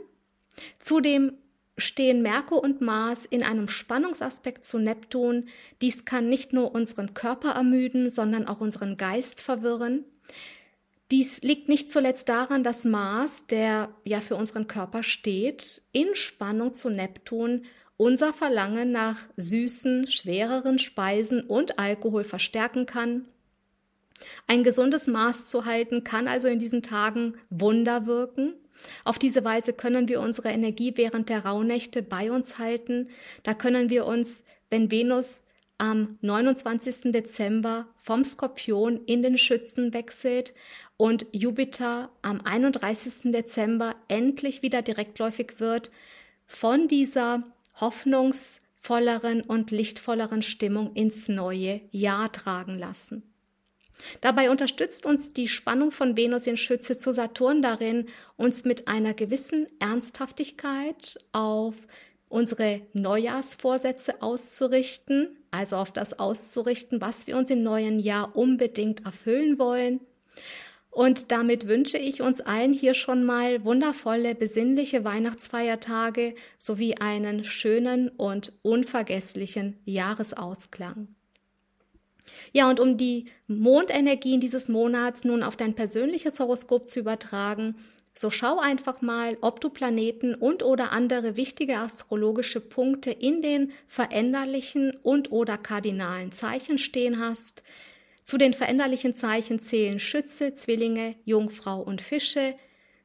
Zudem 0.80 1.34
stehen 1.78 2.21
Merkur 2.21 2.63
und 2.63 2.82
Mars 2.82 3.26
in 3.26 3.43
einem 3.43 3.67
Spannungsaspekt 3.67 4.63
zu 4.63 4.80
Neptun. 4.80 5.50
Dies 5.82 6.06
kann 6.06 6.30
nicht 6.30 6.54
nur 6.54 6.74
unseren 6.74 7.13
Körper 7.13 7.52
ermüden, 7.52 8.10
sondern 8.10 8.47
auch 8.47 8.62
unseren 8.62 8.97
Geist 8.97 9.41
verwirren. 9.41 10.06
Dies 11.10 11.41
liegt 11.41 11.67
nicht 11.67 11.89
zuletzt 11.89 12.30
daran, 12.30 12.63
dass 12.63 12.86
Mars, 12.86 13.47
der 13.47 13.93
ja 14.06 14.21
für 14.21 14.36
unseren 14.36 14.67
Körper 14.67 15.04
steht, 15.04 15.82
in 15.91 16.15
Spannung 16.15 16.74
zu 16.74 16.89
Neptun 16.89 17.65
unser 17.97 18.34
Verlangen 18.34 18.91
nach 18.91 19.17
süßen, 19.38 20.08
schwereren 20.08 20.80
Speisen 20.80 21.41
und 21.41 21.78
Alkohol 21.80 22.24
verstärken 22.24 22.86
kann 22.86 23.26
ein 24.47 24.63
gesundes 24.63 25.07
Maß 25.07 25.49
zu 25.49 25.65
halten 25.65 26.03
kann 26.03 26.27
also 26.27 26.47
in 26.47 26.60
diesen 26.60 26.84
Tagen 26.84 27.36
Wunder 27.49 28.05
wirken. 28.05 28.53
Auf 29.03 29.19
diese 29.19 29.43
Weise 29.43 29.73
können 29.73 30.07
wir 30.07 30.21
unsere 30.21 30.49
Energie 30.49 30.93
während 30.95 31.29
der 31.29 31.45
Rauhnächte 31.45 32.01
bei 32.01 32.31
uns 32.31 32.60
halten. 32.60 33.10
Da 33.43 33.53
können 33.53 33.89
wir 33.89 34.05
uns, 34.05 34.43
wenn 34.69 34.91
Venus 34.91 35.41
am 35.77 36.17
29. 36.21 37.12
Dezember 37.12 37.88
vom 37.97 38.23
Skorpion 38.23 39.03
in 39.05 39.23
den 39.23 39.38
Schützen 39.38 39.93
wechselt 39.93 40.53
und 40.95 41.25
Jupiter 41.31 42.12
am 42.21 42.41
31. 42.41 43.31
Dezember 43.31 43.95
endlich 44.07 44.62
wieder 44.62 44.84
direktläufig 44.84 45.60
wird, 45.60 45.89
von 46.45 46.88
dieser 46.88 47.43
hoffnungsvolleren 47.79 49.41
und 49.41 49.71
lichtvolleren 49.71 50.43
Stimmung 50.43 50.93
ins 50.93 51.27
neue 51.29 51.81
Jahr 51.89 52.31
tragen 52.31 52.77
lassen. 52.77 53.31
Dabei 54.22 54.50
unterstützt 54.50 55.06
uns 55.06 55.30
die 55.30 55.48
Spannung 55.48 55.92
von 55.92 56.18
Venus 56.18 56.48
in 56.48 56.58
Schütze 56.58 56.98
zu 56.98 57.12
Saturn 57.12 57.62
darin, 57.62 58.06
uns 58.38 58.66
mit 58.66 58.88
einer 58.88 59.14
gewissen 59.14 59.68
Ernsthaftigkeit 59.80 61.20
auf 61.32 61.76
unsere 62.30 62.82
Neujahrsvorsätze 62.94 64.22
auszurichten, 64.22 65.38
also 65.52 65.76
auf 65.76 65.92
das 65.92 66.18
auszurichten, 66.18 67.02
was 67.02 67.28
wir 67.28 67.38
uns 67.38 67.50
im 67.50 67.62
neuen 67.62 68.00
Jahr 68.00 68.36
unbedingt 68.36 69.06
erfüllen 69.06 69.60
wollen. 69.60 70.00
Und 70.90 71.32
damit 71.32 71.68
wünsche 71.68 71.98
ich 71.98 72.22
uns 72.22 72.42
allen 72.42 72.74
hier 72.74 72.94
schon 72.94 73.24
mal 73.24 73.64
wundervolle, 73.64 74.36
besinnliche 74.36 75.06
Weihnachtsfeiertage 75.06 76.36
sowie 76.58 76.96
einen 76.96 77.46
schönen 77.46 78.10
und 78.10 78.54
unvergesslichen 78.62 79.80
Jahresausklang. 79.86 81.16
Ja, 82.54 82.70
und 82.70 82.80
um 82.80 82.98
die 82.98 83.26
Mondenergien 83.48 84.41
dieses 84.41 84.70
Monats 84.70 85.24
nun 85.24 85.44
auf 85.44 85.56
dein 85.56 85.76
persönliches 85.76 86.39
Horoskop 86.39 86.89
zu 86.89 87.00
übertragen, 87.00 87.76
so 88.13 88.30
schau 88.30 88.60
einfach 88.60 89.02
mal, 89.02 89.38
ob 89.39 89.62
du 89.62 89.70
Planeten 89.70 90.36
und 90.36 90.63
oder 90.63 90.91
andere 90.91 91.38
wichtige 91.38 91.78
astrologische 91.78 92.60
Punkte 92.60 93.10
in 93.10 93.41
den 93.41 93.72
veränderlichen 93.88 94.91
und 95.02 95.32
oder 95.32 95.58
kardinalen 95.58 96.32
Zeichen 96.34 96.78
stehen 96.78 97.20
hast. 97.20 97.63
Zu 98.24 98.38
den 98.38 98.54
veränderlichen 98.54 99.13
Zeichen 99.15 99.60
zählen 99.60 100.00
Schütze, 100.00 100.54
Zwillinge, 100.54 101.15
Jungfrau 101.24 101.82
und 101.82 102.02
Fische. 102.02 102.56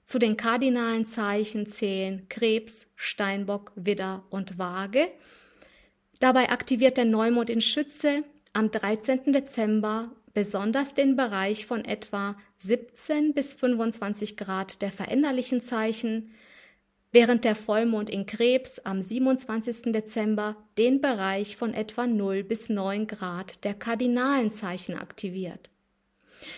Zu 0.05 0.19
den 0.19 0.37
kardinalen 0.37 1.05
Zeichen 1.05 1.67
zählen 1.67 2.29
Krebs, 2.29 2.93
Steinbock, 2.97 3.73
Widder 3.77 4.25
und 4.31 4.59
Waage. 4.59 5.09
Dabei 6.19 6.51
aktiviert 6.51 6.97
der 6.97 7.05
Neumond 7.05 7.51
in 7.51 7.61
Schütze 7.61 8.25
am 8.57 8.71
13. 8.71 9.35
Dezember 9.35 10.11
besonders 10.33 10.95
den 10.95 11.15
Bereich 11.15 11.67
von 11.67 11.85
etwa 11.85 12.37
17 12.57 13.35
bis 13.35 13.53
25 13.53 14.39
Grad 14.39 14.81
der 14.81 14.91
veränderlichen 14.91 15.61
Zeichen, 15.61 16.31
während 17.13 17.45
der 17.45 17.55
Vollmond 17.55 18.09
in 18.09 18.25
Krebs 18.25 18.79
am 18.79 19.03
27. 19.03 19.93
Dezember 19.93 20.57
den 20.79 21.03
Bereich 21.03 21.59
von 21.59 21.75
etwa 21.75 22.07
0 22.07 22.45
bis 22.45 22.71
9 22.71 23.07
Grad 23.07 23.63
der 23.65 23.75
kardinalen 23.75 24.51
Zeichen 24.51 24.95
aktiviert. 24.95 25.69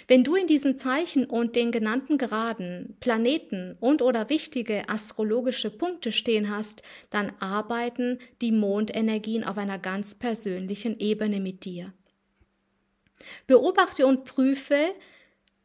Wenn 0.07 0.25
du 0.25 0.35
in 0.35 0.47
diesen 0.47 0.77
Zeichen 0.77 1.25
und 1.25 1.57
den 1.57 1.73
genannten 1.73 2.19
Graden 2.19 2.97
Planeten 3.01 3.77
und 3.81 4.03
oder 4.03 4.29
wichtige 4.29 4.89
astrologische 4.89 5.71
Punkte 5.71 6.13
stehen 6.13 6.51
hast, 6.51 6.83
dann 7.11 7.33
arbeiten 7.41 8.19
die 8.41 8.53
Mondenergien 8.53 9.45
auf 9.45 9.59
einer 9.59 9.79
ganz 9.79 10.15
persönlichen 10.15 10.99
Ebene 10.99 11.41
mit 11.41 11.65
dir. 11.65 11.93
Beobachte 13.47 14.07
und 14.07 14.25
prüfe 14.25 14.77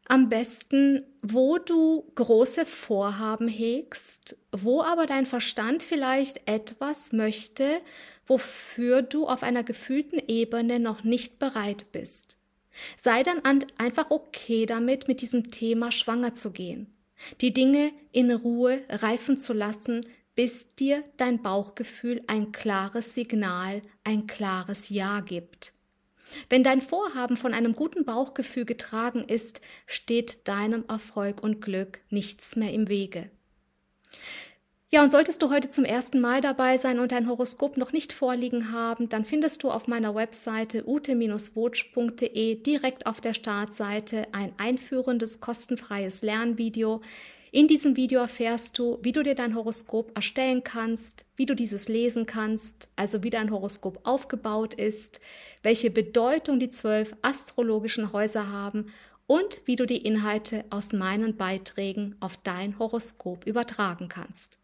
am 0.08 0.30
besten, 0.30 1.06
wo 1.22 1.58
du 1.58 2.12
große 2.16 2.66
Vorhaben 2.66 3.48
hegst, 3.48 4.36
wo 4.52 4.82
aber 4.82 5.06
dein 5.06 5.26
Verstand 5.26 5.82
vielleicht 5.82 6.48
etwas 6.48 7.14
möchte, 7.14 7.82
wofür 8.26 9.02
du 9.02 9.28
auf 9.28 9.44
einer 9.44 9.64
gefühlten 9.64 10.22
Ebene 10.28 10.80
noch 10.80 11.04
nicht 11.04 11.40
bereit 11.40 11.92
bist. 11.92 12.38
Sei 12.98 13.24
dann 13.24 13.42
einfach 13.78 14.12
okay 14.12 14.66
damit, 14.66 15.08
mit 15.08 15.22
diesem 15.22 15.52
Thema 15.52 15.92
schwanger 15.92 16.34
zu 16.34 16.52
gehen, 16.52 16.88
die 17.42 17.54
Dinge 17.54 17.92
in 18.12 18.32
Ruhe 18.32 18.82
reifen 18.90 19.38
zu 19.38 19.54
lassen, 19.54 20.06
bis 20.36 20.76
dir 20.76 21.04
dein 21.18 21.42
Bauchgefühl 21.42 22.24
ein 22.28 22.52
klares 22.52 23.14
Signal, 23.14 23.82
ein 24.04 24.26
klares 24.28 24.90
Ja 24.90 25.20
gibt. 25.20 25.74
Wenn 26.50 26.64
dein 26.64 26.82
Vorhaben 26.82 27.38
von 27.38 27.54
einem 27.54 27.76
guten 27.76 28.06
Bauchgefühl 28.06 28.66
getragen 28.66 29.24
ist, 29.24 29.62
steht 29.86 30.48
deinem 30.48 30.84
Erfolg 30.88 31.44
und 31.44 31.62
Glück 31.62 32.02
nichts 32.10 32.56
mehr 32.56 32.74
im 32.74 32.90
Wege. 32.90 33.30
Ja, 34.94 35.02
und 35.02 35.12
solltest 35.12 35.42
du 35.42 35.50
heute 35.50 35.70
zum 35.70 35.86
ersten 35.86 36.22
Mal 36.22 36.40
dabei 36.40 36.78
sein 36.78 37.00
und 37.00 37.12
dein 37.12 37.28
Horoskop 37.28 37.78
noch 37.78 37.94
nicht 37.94 38.14
vorliegen 38.14 38.72
haben, 38.72 39.10
dann 39.10 39.26
findest 39.26 39.64
du 39.64 39.72
auf 39.72 39.88
meiner 39.88 40.14
Webseite 40.14 40.88
ute-wotsch.de 40.88 42.62
direkt 42.62 43.08
auf 43.08 43.20
der 43.20 43.34
Startseite 43.34 44.28
ein 44.34 44.54
einführendes 44.60 45.40
kostenfreies 45.40 46.22
Lernvideo. 46.22 47.02
In 47.52 47.68
diesem 47.68 47.96
Video 47.96 48.20
erfährst 48.20 48.78
du, 48.78 49.00
wie 49.02 49.14
du 49.14 49.24
dir 49.24 49.34
dein 49.34 49.56
Horoskop 49.56 50.12
erstellen 50.16 50.64
kannst, 50.64 51.26
wie 51.38 51.48
du 51.48 51.56
dieses 51.56 51.90
lesen 51.90 52.28
kannst, 52.28 52.88
also 52.96 53.24
wie 53.24 53.32
dein 53.32 53.50
Horoskop 53.50 54.00
aufgebaut 54.04 54.76
ist, 54.76 55.22
welche 55.64 55.90
Bedeutung 55.90 56.60
die 56.60 56.70
zwölf 56.70 57.16
astrologischen 57.24 58.14
Häuser 58.14 58.52
haben 58.52 58.94
und 59.26 59.62
wie 59.66 59.76
du 59.76 59.88
die 59.88 60.06
Inhalte 60.06 60.66
aus 60.70 60.94
meinen 60.94 61.36
Beiträgen 61.36 62.16
auf 62.20 62.38
dein 62.38 62.78
Horoskop 62.78 63.48
übertragen 63.48 64.08
kannst. 64.08 64.60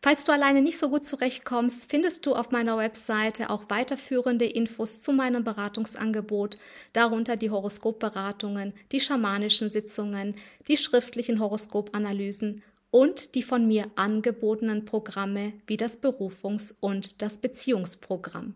Falls 0.00 0.24
du 0.24 0.32
alleine 0.32 0.62
nicht 0.62 0.78
so 0.78 0.88
gut 0.88 1.06
zurechtkommst, 1.06 1.88
findest 1.88 2.26
du 2.26 2.34
auf 2.34 2.50
meiner 2.50 2.76
Webseite 2.76 3.50
auch 3.50 3.64
weiterführende 3.68 4.46
Infos 4.46 5.00
zu 5.00 5.12
meinem 5.12 5.44
Beratungsangebot, 5.44 6.58
darunter 6.92 7.36
die 7.36 7.50
Horoskopberatungen, 7.50 8.72
die 8.90 9.00
schamanischen 9.00 9.70
Sitzungen, 9.70 10.34
die 10.66 10.76
schriftlichen 10.76 11.38
Horoskopanalysen 11.38 12.62
und 12.90 13.34
die 13.36 13.42
von 13.42 13.66
mir 13.66 13.90
angebotenen 13.94 14.84
Programme 14.84 15.52
wie 15.66 15.76
das 15.76 16.02
Berufungs- 16.02 16.74
und 16.80 17.22
das 17.22 17.38
Beziehungsprogramm. 17.38 18.54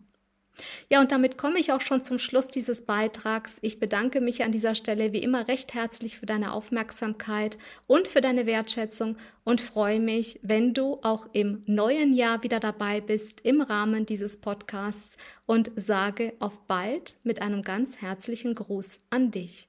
Ja, 0.91 1.01
und 1.01 1.13
damit 1.13 1.37
komme 1.37 1.59
ich 1.59 1.73
auch 1.73 1.81
schon 1.81 2.03
zum 2.03 2.19
Schluss 2.19 2.49
dieses 2.49 2.83
Beitrags. 2.83 3.59
Ich 3.63 3.79
bedanke 3.81 4.21
mich 4.21 4.45
an 4.45 4.53
dieser 4.53 4.75
Stelle 4.75 5.13
wie 5.13 5.23
immer 5.23 5.49
recht 5.49 5.75
herzlich 5.75 6.19
für 6.19 6.27
deine 6.27 6.53
Aufmerksamkeit 6.53 7.59
und 7.87 8.09
für 8.09 8.21
deine 8.21 8.47
Wertschätzung 8.47 9.17
und 9.45 9.61
freue 9.61 10.01
mich, 10.01 10.41
wenn 10.43 10.75
du 10.75 10.99
auch 11.03 11.29
im 11.33 11.63
neuen 11.67 12.15
Jahr 12.15 12.43
wieder 12.43 12.61
dabei 12.61 13.01
bist 13.01 13.41
im 13.43 13.61
Rahmen 13.61 14.07
dieses 14.07 14.41
Podcasts 14.41 15.17
und 15.45 15.71
sage 15.77 16.33
auf 16.41 16.59
bald 16.67 17.17
mit 17.23 17.43
einem 17.43 17.63
ganz 17.63 18.01
herzlichen 18.01 18.55
Gruß 18.55 19.01
an 19.11 19.31
dich. 19.31 19.69